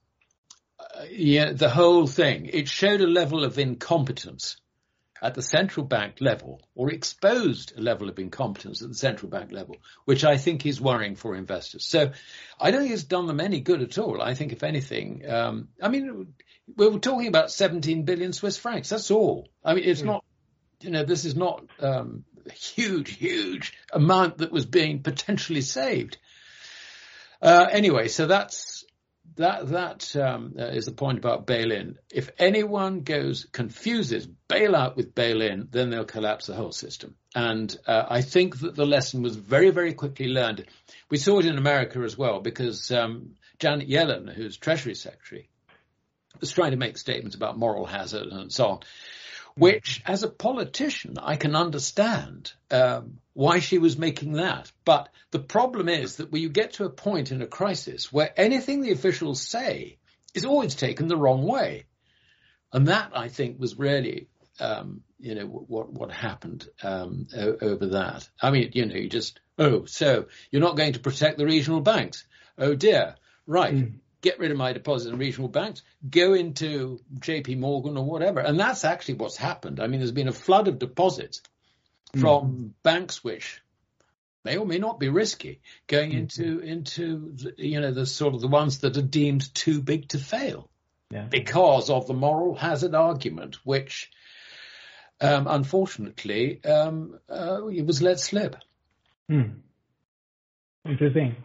[1.10, 4.56] yeah, the whole thing, it showed a level of incompetence
[5.22, 9.52] at the central bank level or exposed a level of incompetence at the central bank
[9.52, 11.86] level, which I think is worrying for investors.
[11.86, 12.12] So
[12.60, 14.20] I don't think it's done them any good at all.
[14.20, 16.34] I think if anything, um, I mean,
[16.76, 18.90] we were talking about 17 billion Swiss francs.
[18.90, 19.48] That's all.
[19.64, 20.06] I mean, it's mm.
[20.06, 20.24] not,
[20.84, 26.18] you know, this is not um, a huge, huge amount that was being potentially saved.
[27.40, 28.84] Uh, anyway, so that's
[29.36, 31.98] that that um, uh, is the point about bail-in.
[32.12, 37.16] If anyone goes confuses bailout with bail-in, then they'll collapse the whole system.
[37.34, 40.66] And uh, I think that the lesson was very, very quickly learned.
[41.10, 45.48] We saw it in America as well because um, Janet Yellen, who's Treasury Secretary,
[46.40, 48.80] was trying to make statements about moral hazard and so on
[49.56, 54.70] which as a politician, I can understand um, why she was making that.
[54.84, 58.32] But the problem is that when you get to a point in a crisis where
[58.36, 59.98] anything the officials say
[60.34, 61.86] is always taken the wrong way.
[62.72, 64.26] And that, I think, was really,
[64.58, 68.28] um, you know, what, what happened um, over that.
[68.42, 71.80] I mean, you know, you just, oh, so you're not going to protect the regional
[71.80, 72.26] banks.
[72.58, 73.14] Oh dear.
[73.46, 73.74] Right.
[73.74, 78.40] Mm get rid of my deposits in regional banks, go into JP Morgan or whatever.
[78.40, 79.80] And that's actually what's happened.
[79.80, 81.42] I mean, there's been a flood of deposits
[82.16, 82.20] mm.
[82.22, 83.60] from banks which
[84.42, 86.20] may or may not be risky going mm.
[86.20, 90.08] into, into, the, you know, the sort of the ones that are deemed too big
[90.08, 90.70] to fail
[91.10, 91.26] yeah.
[91.28, 94.10] because of the moral hazard argument, which,
[95.20, 98.56] um, unfortunately, um, uh, it was let slip.
[99.30, 99.56] Mm.
[100.86, 101.36] Interesting.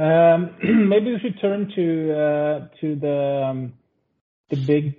[0.00, 0.54] Um,
[0.88, 3.72] maybe we should turn to uh, to the um,
[4.48, 4.96] the big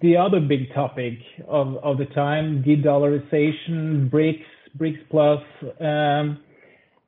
[0.00, 4.44] the other big topic of, of the time, de-dollarization, BRICS,
[4.78, 5.42] BRICS Plus,
[5.80, 6.38] um,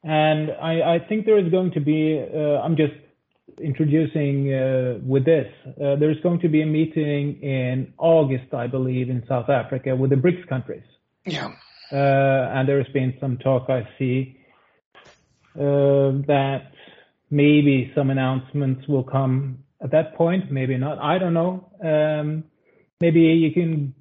[0.02, 2.20] and I, I, think there is going to be.
[2.20, 2.94] Uh, I'm just
[3.62, 5.46] introducing uh, with this.
[5.66, 10.10] Uh, there's going to be a meeting in August, I believe, in South Africa with
[10.10, 10.84] the BRICS countries.
[11.24, 11.52] Yeah.
[11.92, 14.38] Uh, and there has been some talk I see
[15.54, 16.72] uh, that
[17.32, 20.98] maybe some announcements will come at that point, maybe not.
[20.98, 21.68] I don't know.
[21.82, 22.44] Um,
[23.00, 23.94] maybe you can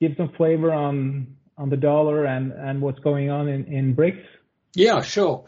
[0.00, 4.24] give some flavor on on the dollar and and what's going on in in BRICS.
[4.74, 5.44] Yeah, sure.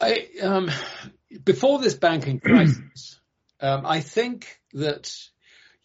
[0.00, 0.70] I, um,
[1.44, 3.20] before this banking crisis,
[3.60, 5.14] um, I think that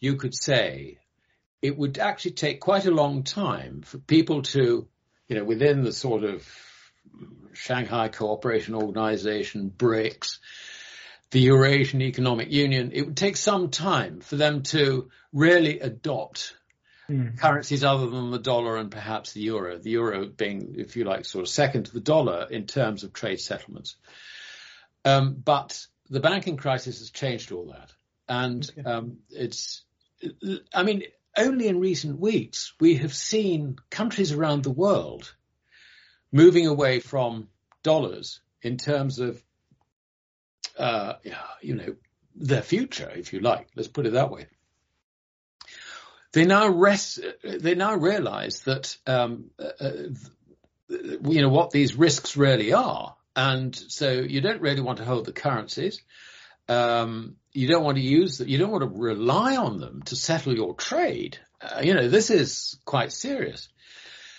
[0.00, 0.98] you could say
[1.62, 4.88] it would actually take quite a long time for people to,
[5.28, 6.46] you know, within the sort of
[7.52, 10.38] Shanghai Cooperation Organization, BRICS,
[11.30, 16.56] the Eurasian Economic Union, it would take some time for them to really adopt
[17.08, 17.38] mm.
[17.38, 19.78] currencies other than the dollar and perhaps the euro.
[19.78, 23.12] The euro being, if you like, sort of second to the dollar in terms of
[23.12, 23.96] trade settlements.
[25.04, 27.92] Um, but the banking crisis has changed all that.
[28.28, 28.90] And okay.
[28.90, 29.82] um, it's,
[30.74, 31.04] I mean,
[31.36, 35.32] only in recent weeks we have seen countries around the world
[36.32, 37.48] moving away from
[37.82, 39.42] dollars in terms of,
[40.78, 41.14] uh,
[41.62, 41.94] you know,
[42.34, 43.68] their future, if you like.
[43.74, 44.46] Let's put it that way.
[46.32, 47.20] They now rest.
[47.42, 49.92] They now realise that um, uh, uh,
[50.88, 55.24] you know what these risks really are, and so you don't really want to hold
[55.24, 56.00] the currencies.
[56.68, 58.48] Um, you don't want to use them.
[58.48, 61.38] You don't want to rely on them to settle your trade.
[61.60, 63.68] Uh, you know this is quite serious.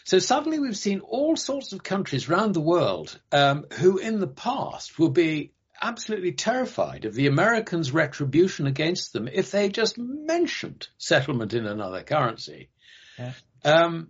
[0.04, 4.28] So suddenly we've seen all sorts of countries around the world um, who in the
[4.28, 10.88] past will be absolutely terrified of the Americans' retribution against them if they just mentioned
[10.98, 12.70] settlement in another currency.
[13.18, 13.34] Yeah.
[13.64, 14.10] Um,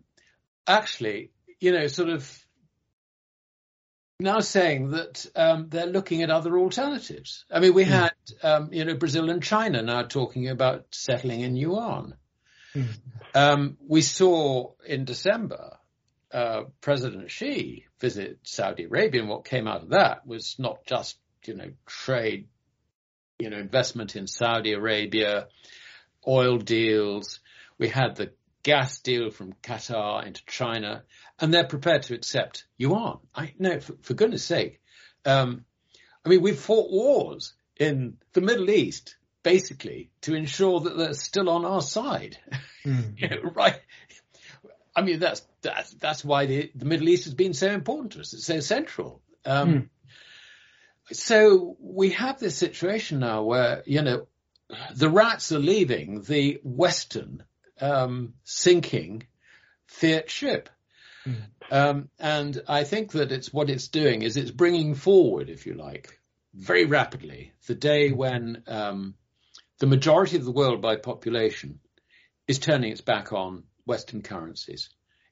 [0.68, 2.46] actually, you know, sort of
[4.20, 7.46] now saying that um, they're looking at other alternatives.
[7.52, 7.88] I mean, we mm.
[7.88, 8.14] had,
[8.44, 12.16] um, you know, Brazil and China now talking about settling in yuan.
[13.36, 13.76] Mm.
[13.86, 15.78] we saw in December
[16.34, 21.18] uh, President Xi visit Saudi Arabia, and what came out of that was not just
[21.46, 22.48] you know trade
[23.42, 25.48] you know, investment in Saudi Arabia,
[26.28, 27.40] oil deals.
[27.80, 31.04] We had the gas deal from Qatar into China,
[31.40, 33.18] and they're prepared to accept yuan.
[33.34, 34.80] I no, for, for goodness sake.
[35.26, 35.66] Um,
[36.24, 41.50] I mean, we've fought wars in the Middle East basically to ensure that they're still
[41.50, 42.38] on our side.
[42.86, 43.20] Mm.
[43.20, 43.80] you know, right?
[44.96, 48.20] I mean, that's that's that's why the, the Middle East has been so important to
[48.20, 48.34] us.
[48.34, 49.22] It's so central.
[49.46, 49.90] Um, mm.
[51.14, 54.28] So we have this situation now where you know
[54.94, 57.44] the rats are leaving the Western
[57.80, 59.28] um, sinking
[59.88, 60.70] fiat ship.
[61.26, 61.36] Mm.
[61.70, 65.74] Um, and I think that it's what it's doing is it's bringing forward, if you
[65.76, 66.20] like,
[66.54, 69.16] very rapidly the day when um,
[69.80, 71.80] the majority of the world by population
[72.48, 74.90] is turning its back on Western currencies.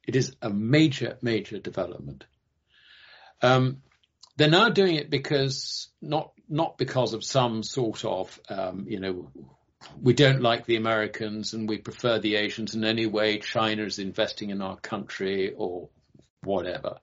[0.07, 2.25] It is a major, major development.
[3.41, 3.81] Um,
[4.37, 9.31] they're now doing it because not not because of some sort of um, you know
[10.01, 13.39] we don't like the Americans and we prefer the Asians in any way.
[13.39, 15.89] China is investing in our country or
[16.43, 16.97] whatever.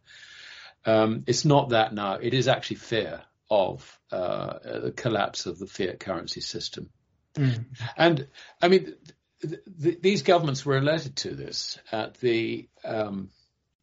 [0.85, 2.15] Um, it's not that now.
[2.15, 6.91] It is actually fear of uh, the collapse of the fiat currency system.
[7.35, 7.67] Mm.
[7.97, 8.29] And
[8.63, 8.95] I mean,
[9.43, 13.31] th- th- these governments were alerted to this at the um,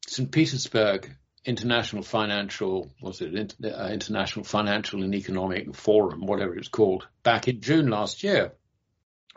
[0.08, 0.32] St.
[0.32, 1.10] Petersburg
[1.46, 7.62] International Financial, was it uh, International Financial and Economic Forum, whatever it's called, back in
[7.62, 8.54] June last year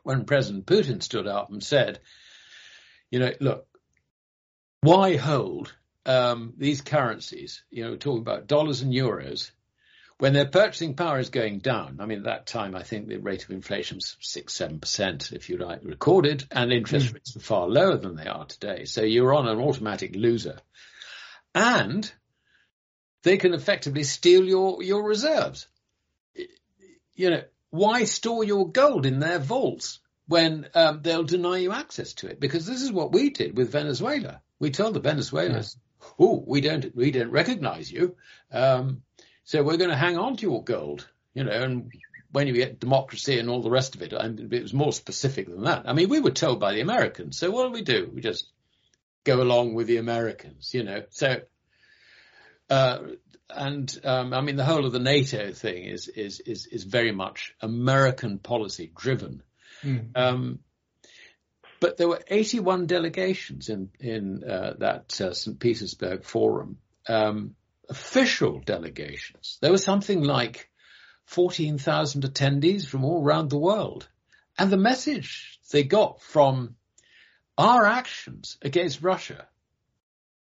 [0.03, 1.99] when President Putin stood up and said,
[3.11, 3.67] you know, look,
[4.81, 9.51] why hold um, these currencies, you know, we're talking about dollars and euros,
[10.19, 11.99] when their purchasing power is going down?
[12.01, 15.33] I mean, at that time, I think the rate of inflation was six, seven percent,
[15.33, 17.14] if you like, recorded, and interest mm.
[17.14, 18.87] rates were far lower than they are today.
[18.87, 20.59] So you're on an automatic loser.
[21.55, 22.11] And
[23.23, 25.67] they can effectively steal your, your reserves.
[27.14, 32.14] You know, why store your gold in their vaults when um, they'll deny you access
[32.14, 32.41] to it?
[32.41, 34.41] Because this is what we did with Venezuela.
[34.59, 36.09] We told the Venezuelans, yeah.
[36.19, 38.17] "Oh, we don't we don't recognize you,
[38.53, 39.03] um,
[39.47, 41.90] so we're going to hang on to your gold." You know, and
[42.30, 45.49] when you get democracy and all the rest of it, and it was more specific
[45.49, 45.88] than that.
[45.88, 47.38] I mean, we were told by the Americans.
[47.38, 48.11] So what do we do?
[48.14, 48.47] We just
[49.24, 51.05] go along with the Americans, you know.
[51.11, 51.40] So
[52.68, 52.99] uh,
[53.49, 57.12] and um, I mean, the whole of the NATO thing is is is is very
[57.12, 59.42] much American policy driven.
[59.82, 60.11] Mm.
[60.14, 60.59] Um,
[61.78, 65.59] but there were 81 delegations in in uh, that uh, St.
[65.61, 66.78] Petersburg forum,
[67.09, 67.55] um,
[67.89, 69.59] official delegations.
[69.61, 70.70] There was something like
[71.26, 74.09] 14,000 attendees from all around the world,
[74.59, 76.76] and the message they got from
[77.59, 79.47] our actions against Russia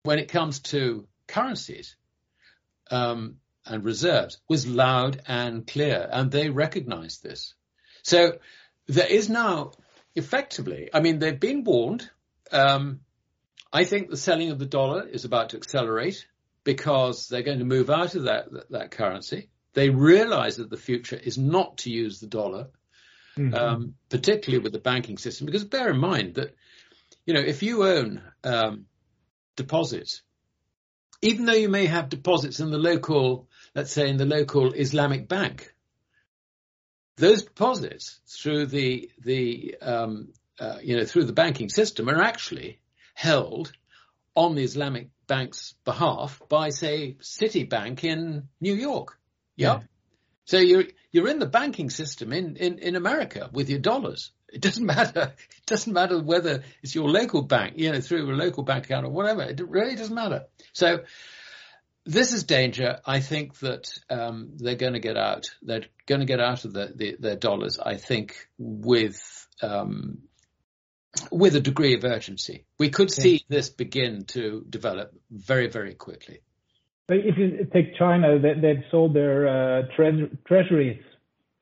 [0.02, 1.96] when it comes to currencies
[2.90, 7.54] um, and reserves was loud and clear, and they recognized this.
[8.02, 8.38] So
[8.86, 9.72] there is now
[10.14, 12.08] effectively, I mean, they've been warned.
[12.52, 13.00] Um,
[13.72, 16.26] I think the selling of the dollar is about to accelerate
[16.64, 19.50] because they're going to move out of that, that, that currency.
[19.74, 22.68] They realize that the future is not to use the dollar,
[23.36, 23.54] mm-hmm.
[23.54, 26.54] um, particularly with the banking system, because bear in mind that,
[27.26, 28.86] you know, if you own um,
[29.56, 30.22] deposits
[31.24, 35.26] even though you may have deposits in the local, let's say in the local Islamic
[35.26, 35.74] bank,
[37.16, 42.78] those deposits through the the um, uh, you know through the banking system are actually
[43.14, 43.72] held
[44.34, 49.18] on the Islamic bank's behalf by say Citibank in New York.
[49.56, 49.80] Yeah.
[50.44, 54.32] So you're you're in the banking system in, in, in America with your dollars.
[54.52, 55.32] It doesn't matter.
[55.36, 59.06] It doesn't matter whether it's your local bank, you know, through a local bank account
[59.06, 59.42] or whatever.
[59.42, 60.46] It really doesn't matter.
[60.72, 61.04] So
[62.04, 62.98] this is danger.
[63.06, 65.46] I think that um, they're going to get out.
[65.62, 67.78] They're going to get out of the, the, their dollars.
[67.78, 70.18] I think with um,
[71.30, 72.64] with a degree of urgency.
[72.78, 76.40] We could see this begin to develop very, very quickly.
[77.08, 81.02] If you take China, they, they've sold their uh, tre- treasuries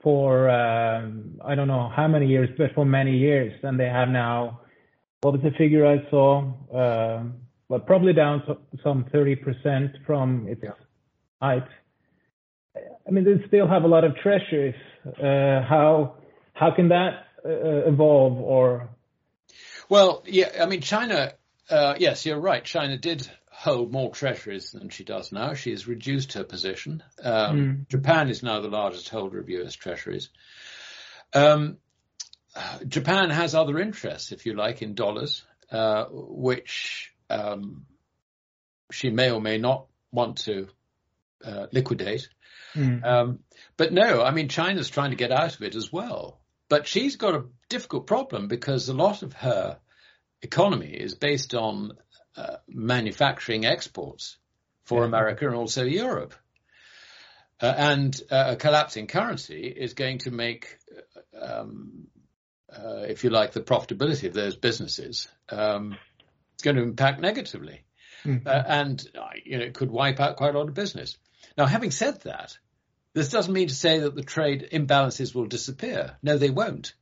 [0.03, 4.09] for um, I don't know how many years, but for many years, and they have
[4.09, 4.61] now.
[5.20, 6.53] What was the figure I saw?
[6.74, 7.24] Uh,
[7.68, 8.42] well, probably down
[8.82, 10.70] some 30% from its yeah.
[11.40, 11.66] height.
[12.76, 14.74] I mean, they still have a lot of treasuries.
[15.07, 16.16] Uh, how
[16.55, 18.88] how can that uh, evolve or?
[19.88, 21.34] Well, yeah, I mean, China.
[21.70, 22.64] Uh, yes, you're right.
[22.64, 25.54] China did hold more treasuries than she does now.
[25.54, 27.02] She has reduced her position.
[27.22, 27.88] Um, mm.
[27.88, 29.74] Japan is now the largest holder of U.S.
[29.74, 30.30] treasuries.
[31.32, 31.78] Um,
[32.86, 37.86] Japan has other interests, if you like, in dollars, uh, which um,
[38.90, 40.68] she may or may not want to
[41.44, 42.28] uh, liquidate.
[42.74, 43.04] Mm.
[43.04, 43.38] Um,
[43.76, 46.40] but no, I mean, China's trying to get out of it as well.
[46.72, 49.78] But she's got a difficult problem because a lot of her
[50.40, 51.92] economy is based on
[52.34, 54.38] uh, manufacturing exports
[54.84, 55.08] for yeah.
[55.08, 56.32] America and also Europe.
[57.60, 60.78] Uh, and uh, a collapsing currency is going to make,
[61.38, 62.06] um,
[62.74, 65.28] uh, if you like, the profitability of those businesses.
[65.50, 65.98] Um,
[66.54, 67.82] it's going to impact negatively,
[68.24, 68.48] mm-hmm.
[68.48, 69.06] Uh, and
[69.44, 71.18] you know it could wipe out quite a lot of business.
[71.58, 72.56] Now, having said that,
[73.14, 76.16] this doesn't mean to say that the trade imbalances will disappear.
[76.22, 76.94] No, they won't,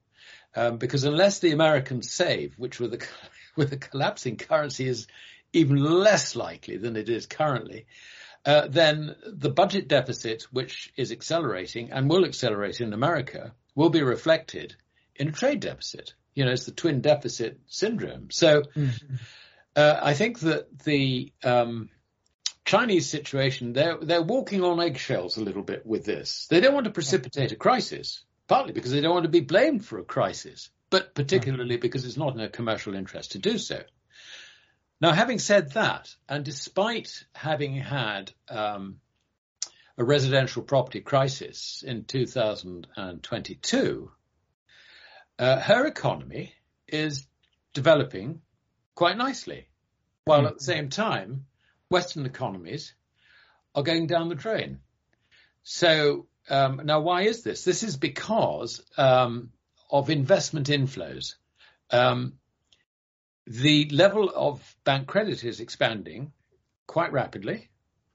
[0.54, 3.06] um, because unless the Americans save, which with a
[3.56, 5.06] with a collapsing currency is
[5.52, 7.86] even less likely than it is currently,
[8.46, 14.02] uh, then the budget deficit, which is accelerating and will accelerate in America, will be
[14.02, 14.76] reflected
[15.16, 16.14] in a trade deficit.
[16.34, 18.30] You know, it's the twin deficit syndrome.
[18.30, 19.14] So mm-hmm.
[19.76, 21.90] uh, I think that the um,
[22.70, 26.46] Chinese situation, they're, they're walking on eggshells a little bit with this.
[26.50, 29.84] They don't want to precipitate a crisis, partly because they don't want to be blamed
[29.84, 33.82] for a crisis, but particularly because it's not in their commercial interest to do so.
[35.00, 39.00] Now, having said that, and despite having had um,
[39.98, 44.12] a residential property crisis in 2022,
[45.40, 46.54] uh, her economy
[46.86, 47.26] is
[47.74, 48.42] developing
[48.94, 49.66] quite nicely,
[50.24, 50.46] while mm.
[50.46, 51.46] at the same time,
[51.90, 52.94] Western economies
[53.74, 54.78] are going down the drain.
[55.64, 57.64] So um, now, why is this?
[57.64, 59.50] This is because um,
[59.90, 61.34] of investment inflows.
[61.90, 62.34] Um,
[63.46, 66.32] the level of bank credit is expanding
[66.86, 67.68] quite rapidly,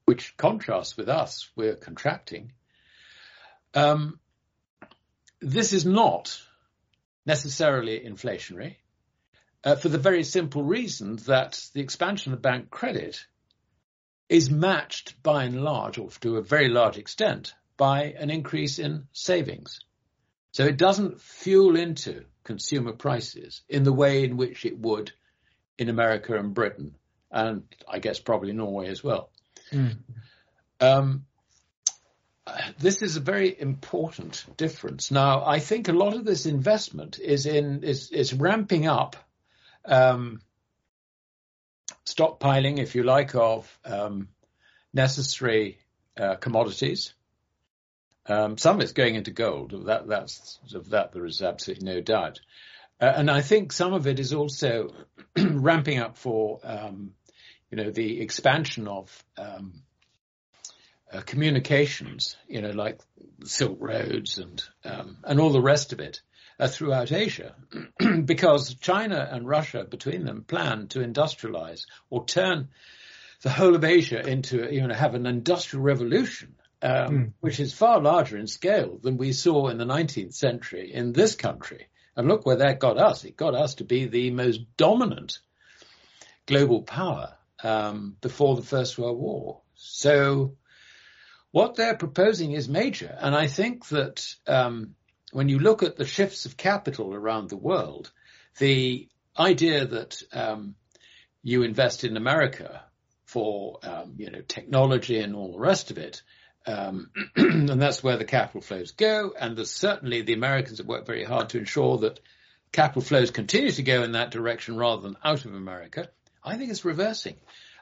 [0.06, 1.50] which contrasts with us.
[1.56, 2.54] We're contracting.
[3.74, 4.20] Um,
[5.42, 6.42] this is not
[7.26, 8.76] necessarily inflationary
[9.66, 13.26] uh, for the very simple reason that the expansion of bank credit
[14.30, 19.08] is matched by and large, or to a very large extent, by an increase in
[19.12, 19.80] savings.
[20.52, 25.12] So it doesn't fuel into consumer prices in the way in which it would
[25.78, 26.96] in America and Britain,
[27.30, 29.30] and I guess probably Norway as well.
[29.72, 29.98] Mm.
[30.80, 31.26] Um,
[32.80, 35.12] this is a very important difference.
[35.12, 39.16] Now, I think a lot of this investment is in is is ramping up
[39.84, 40.42] um,
[42.06, 44.30] stockpiling, if you like, of um,
[44.93, 45.80] necessary
[46.18, 47.14] uh, commodities.
[48.28, 49.86] Um, some is going into gold.
[49.86, 52.39] That that's of that there is absolutely no doubt.
[52.99, 54.93] Uh, and I think some of it is also
[55.38, 57.12] ramping up for, um,
[57.70, 59.84] you know, the expansion of um,
[61.12, 62.99] uh, communications, you know, like
[63.43, 66.22] Silk Roads and um, and all the rest of it
[66.60, 67.56] uh, throughout Asia,
[68.26, 72.70] because China and Russia between them plan to industrialize or turn
[73.41, 76.56] the whole of Asia into, you know, have an industrial revolution.
[76.82, 77.32] Um, mm.
[77.39, 81.34] Which is far larger in scale than we saw in the 19th century in this
[81.34, 81.88] country.
[82.16, 83.24] And look where that got us.
[83.24, 85.39] It got us to be the most dominant
[86.45, 89.62] global power um, before the First World War.
[89.76, 90.58] So
[91.51, 93.18] what they're proposing is major.
[93.20, 94.95] And I think that um,
[95.36, 98.10] when you look at the shifts of capital around the world,
[98.58, 100.76] the idea that um,
[101.44, 102.82] you invest in America
[103.26, 106.22] for um, you know technology and all the rest of it
[106.66, 109.34] um, and that's where the capital flows go.
[109.38, 112.22] And certainly the Americans have worked very hard to ensure that
[112.72, 116.08] capital flows continue to go in that direction rather than out of America.
[116.46, 117.36] I think it's reversing.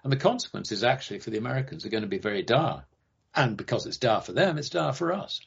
[0.04, 2.84] And the consequences actually for the Americans are going to be very dire.
[3.36, 5.40] And because it's dire for them, it's dire for us.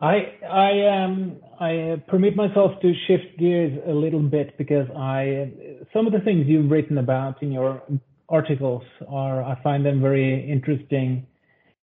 [0.00, 5.52] I I um I permit myself to shift gears a little bit because I
[5.92, 7.82] some of the things you've written about in your
[8.28, 11.26] articles are I find them very interesting.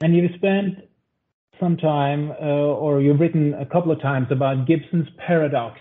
[0.01, 0.89] And you've spent
[1.59, 5.81] some time, uh, or you've written a couple of times about Gibson's paradox.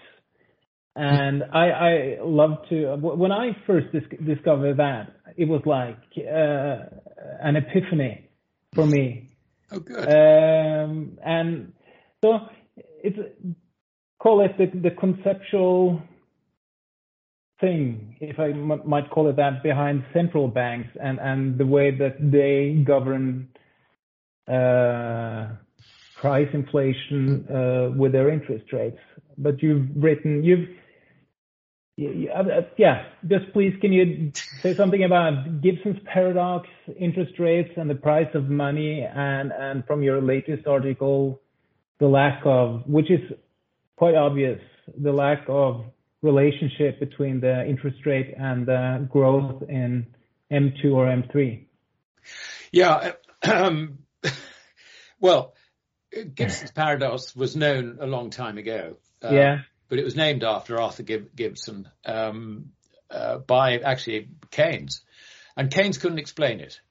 [0.95, 6.97] And I, I love to, when I first dis- discovered that, it was like uh,
[7.39, 8.27] an epiphany
[8.73, 9.29] for me.
[9.71, 10.07] Oh, good.
[10.07, 11.73] Um, and
[12.23, 12.39] so
[13.03, 13.17] it's,
[14.19, 16.01] call it the, the conceptual
[17.59, 21.91] thing, if I m- might call it that, behind central banks and, and the way
[21.91, 23.49] that they govern
[24.47, 25.49] uh,
[26.15, 28.99] price inflation uh, with their interest rates.
[29.37, 30.69] But you've written, you've,
[31.99, 36.67] uh, yeah, just please, can you say something about Gibson's paradox,
[36.99, 41.41] interest rates, and the price of money, and, and from your latest article,
[41.99, 43.21] the lack of, which is
[43.95, 44.59] quite obvious,
[44.97, 45.85] the lack of
[46.21, 50.07] relationship between the interest rate and the growth in
[50.51, 51.65] M2 or M3?
[52.71, 53.99] Yeah, Um,
[55.19, 55.53] well,
[56.11, 58.97] Gibson's paradox was known a long time ago.
[59.23, 59.57] Uh, yeah.
[59.89, 62.71] But it was named after Arthur Gibson um,
[63.09, 65.01] uh, by actually Keynes.
[65.55, 66.81] And Keynes couldn't explain it.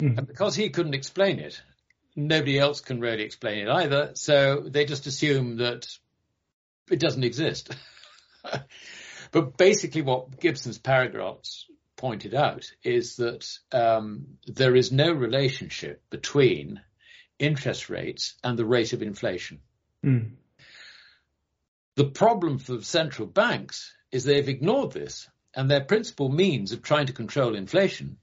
[0.00, 0.18] Mm.
[0.18, 1.60] And because he couldn't explain it,
[2.16, 4.12] nobody else can really explain it either.
[4.14, 5.86] So they just assume that
[6.90, 7.74] it doesn't exist.
[9.30, 16.80] but basically, what Gibson's paradox pointed out is that um, there is no relationship between
[17.38, 19.60] interest rates and the rate of inflation.
[20.04, 20.32] Mm.
[21.96, 27.06] The problem for central banks is they've ignored this, and their principal means of trying
[27.06, 28.18] to control inflation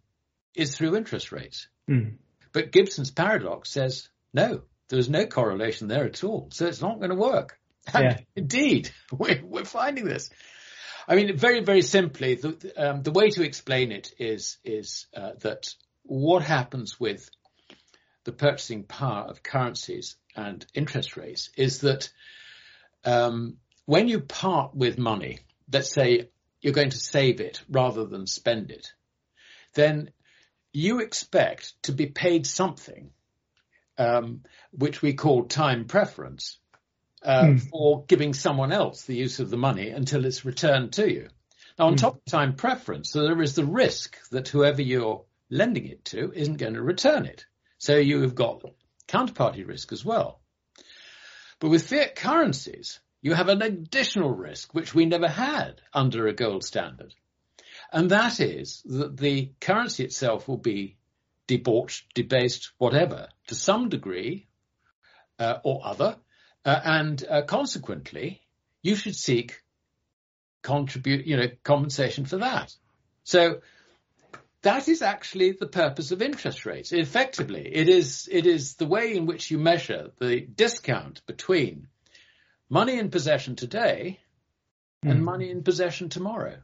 [0.56, 1.68] is through interest rates.
[1.90, 2.18] Mm.
[2.54, 7.10] But Gibson's paradox says no, there's no correlation there at all, so it's not going
[7.10, 7.60] to work.
[7.94, 8.20] And yeah.
[8.36, 10.30] indeed, we're, we're, finding this.
[11.08, 15.32] I mean, very, very simply, the, um, the way to explain it is is uh,
[15.42, 15.74] that
[16.04, 17.30] what happens with
[18.24, 22.10] the purchasing power of currencies and interest rates is that
[23.04, 25.40] um, when you part with money,
[25.72, 26.30] let's say
[26.62, 28.94] you're going to save it rather than spend it,
[29.74, 30.12] then
[30.74, 33.12] you expect to be paid something,
[33.98, 36.58] um, which we call time preference,
[37.22, 37.70] uh, mm.
[37.70, 41.30] for giving someone else the use of the money until it's returned to you.
[41.78, 42.00] Now, on mm.
[42.00, 46.32] top of time preference, so there is the risk that whoever you're lending it to
[46.34, 47.46] isn't going to return it.
[47.78, 48.64] So you've got
[49.08, 50.42] counterparty risk as well.
[51.60, 56.34] But with fiat currencies, you have an additional risk which we never had under a
[56.34, 57.14] gold standard.
[57.94, 60.98] And that is that the currency itself will be
[61.46, 64.48] debauched, debased, whatever, to some degree
[65.38, 66.18] uh, or other.
[66.66, 68.42] Uh, and uh, consequently,
[68.82, 69.62] you should seek
[70.64, 72.74] contribute, you know, compensation for that.
[73.26, 73.60] So
[74.64, 76.94] that is actually the purpose of interest rates.
[76.94, 81.90] Effectively, it is, it is the way in which you measure the discount between
[82.70, 84.20] money in possession today
[85.06, 85.12] mm.
[85.12, 86.56] and money in possession tomorrow.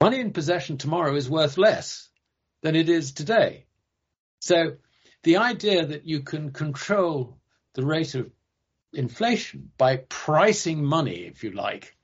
[0.00, 2.08] Money in possession tomorrow is worth less
[2.62, 3.66] than it is today.
[4.40, 4.76] So
[5.22, 7.38] the idea that you can control
[7.74, 8.30] the rate of
[8.92, 11.96] inflation by pricing money, if you like,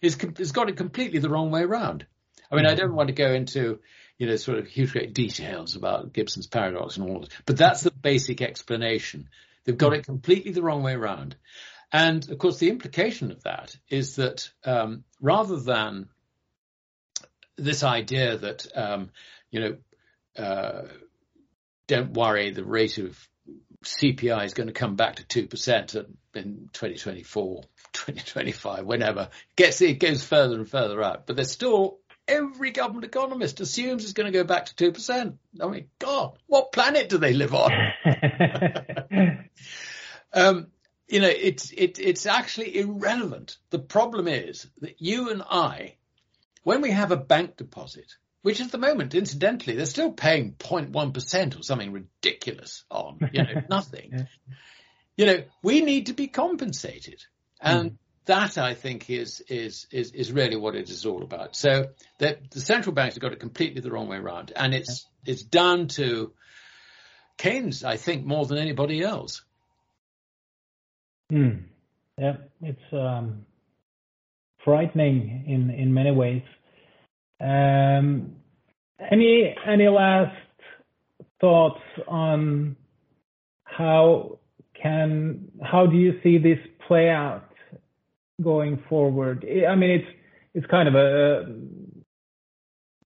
[0.00, 2.06] is, has got it completely the wrong way around.
[2.50, 3.80] I mean, I don't want to go into
[4.18, 7.30] you know, sort of huge great details about Gibson's paradox and all that.
[7.46, 9.28] But that's the basic explanation.
[9.64, 11.36] They've got it completely the wrong way around.
[11.92, 16.08] And of course, the implication of that is that um, rather than
[17.58, 19.10] this idea that, um,
[19.50, 19.76] you know,
[20.42, 20.82] uh,
[21.86, 23.18] don't worry, the rate of
[23.84, 25.94] CPI is going to come back to 2%
[26.34, 29.22] in 2024, 2025, whenever.
[29.22, 31.98] It gets, it goes further and further out, but there's still
[32.28, 35.34] every government economist assumes it's going to go back to 2%.
[35.60, 37.72] I mean, God, what planet do they live on?
[40.32, 40.66] um,
[41.08, 43.56] you know, it's, it, it's actually irrelevant.
[43.70, 45.94] The problem is that you and I,
[46.62, 51.58] when we have a bank deposit, which at the moment, incidentally, they're still paying 0.1%
[51.58, 54.26] or something ridiculous on, you know, nothing.
[55.16, 57.24] You know, we need to be compensated.
[57.60, 57.96] And mm
[58.28, 61.56] that I think is is is is really what it is all about.
[61.56, 61.86] So
[62.18, 65.42] the, the central banks have got it completely the wrong way around, and it's it's
[65.42, 66.32] down to
[67.38, 69.42] Keynes, I think, more than anybody else.
[71.30, 71.64] Hmm.
[72.18, 73.46] Yeah, it's um,
[74.64, 76.42] frightening in in many ways.
[77.40, 78.36] Um,
[79.10, 80.36] any any last
[81.40, 82.76] thoughts on
[83.64, 84.38] how
[84.80, 87.52] can how do you see this play out
[88.42, 89.44] going forward?
[89.46, 90.08] I mean, it's
[90.54, 91.54] it's kind of a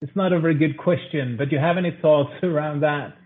[0.01, 3.17] it's not a very good question, but do you have any thoughts around that?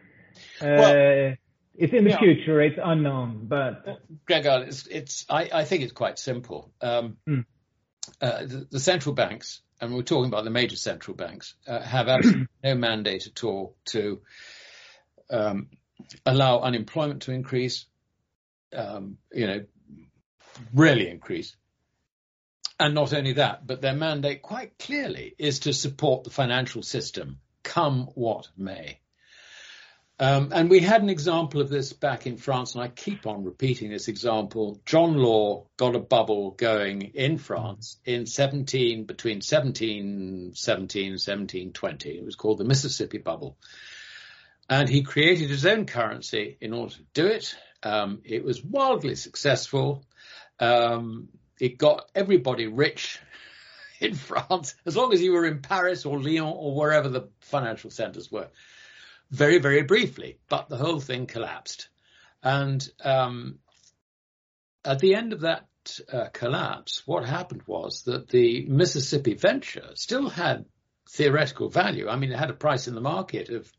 [0.61, 1.35] Well, uh,
[1.75, 2.19] it's in the yeah.
[2.19, 2.61] future.
[2.61, 6.71] It's unknown, but Gregor, it's, it's I, I, think it's quite simple.
[6.81, 7.45] Um, mm.
[8.21, 12.07] Uh, the, the, central banks, and we're talking about the major central banks, uh, have
[12.07, 14.21] absolutely no mandate at all to
[15.29, 15.67] um,
[16.25, 17.85] allow unemployment to increase.
[18.75, 19.65] Um, you know,
[20.73, 21.55] really increase.
[22.79, 27.39] And not only that, but their mandate quite clearly is to support the financial system,
[27.63, 28.99] come what may.
[30.19, 33.43] Um, and we had an example of this back in France, and I keep on
[33.43, 34.81] repeating this example.
[34.83, 42.09] John Law got a bubble going in France in 17, between 1717 and 1720.
[42.09, 43.57] It was called the Mississippi Bubble.
[44.67, 47.55] And he created his own currency in order to do it.
[47.83, 50.03] Um, it was wildly successful.
[50.59, 53.19] Um, it got everybody rich
[53.99, 57.91] in France, as long as you were in Paris or Lyon or wherever the financial
[57.91, 58.47] centers were.
[59.29, 61.89] Very, very briefly, but the whole thing collapsed.
[62.41, 63.59] And um,
[64.85, 65.67] at the end of that
[66.11, 70.65] uh, collapse, what happened was that the Mississippi venture still had
[71.09, 72.07] theoretical value.
[72.07, 73.71] I mean, it had a price in the market of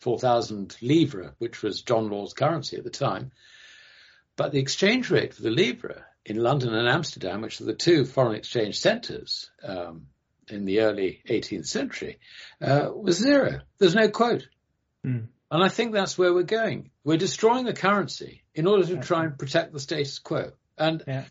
[0.00, 3.30] 4,000 livre, which was John Law's currency at the time.
[4.36, 8.04] But the exchange rate for the livre in London and Amsterdam, which are the two
[8.04, 10.06] foreign exchange centres um,
[10.48, 12.18] in the early 18th century,
[12.60, 13.60] uh, was zero.
[13.78, 14.48] There's no quote.
[15.04, 15.26] Mm.
[15.50, 16.90] And I think that's where we're going.
[17.04, 20.52] We're destroying the currency in order to try and protect the status quo.
[20.78, 21.24] And yeah.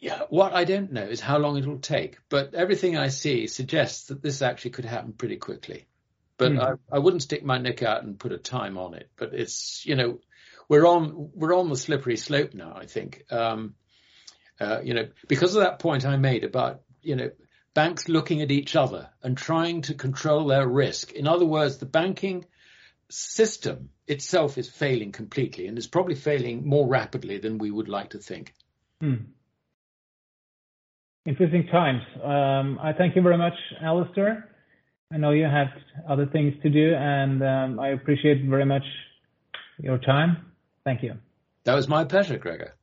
[0.00, 3.48] Yeah, what I don't know is how long it will take, but everything I see
[3.48, 5.86] suggests that this actually could happen pretty quickly.
[6.36, 6.60] But mm.
[6.60, 9.10] I, I wouldn't stick my neck out and put a time on it.
[9.16, 10.20] But it's you know
[10.68, 12.74] we're on we're on the slippery slope now.
[12.76, 13.74] I think um,
[14.60, 17.30] uh, you know because of that point I made about you know
[17.74, 21.12] banks looking at each other and trying to control their risk.
[21.12, 22.44] In other words, the banking
[23.10, 28.10] system itself is failing completely and is probably failing more rapidly than we would like
[28.10, 28.54] to think.
[29.00, 29.14] Hmm.
[31.26, 32.02] Interesting times.
[32.22, 34.44] Um, I thank you very much, Alasdair.
[35.12, 35.68] I know you have
[36.08, 38.82] other things to do, and um, I appreciate very much
[39.78, 40.52] your time.
[40.84, 41.14] Thank you.
[41.64, 42.74] That was my pleasure, Gregor.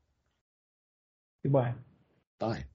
[1.43, 1.73] Goodbye.
[2.39, 2.65] Bye.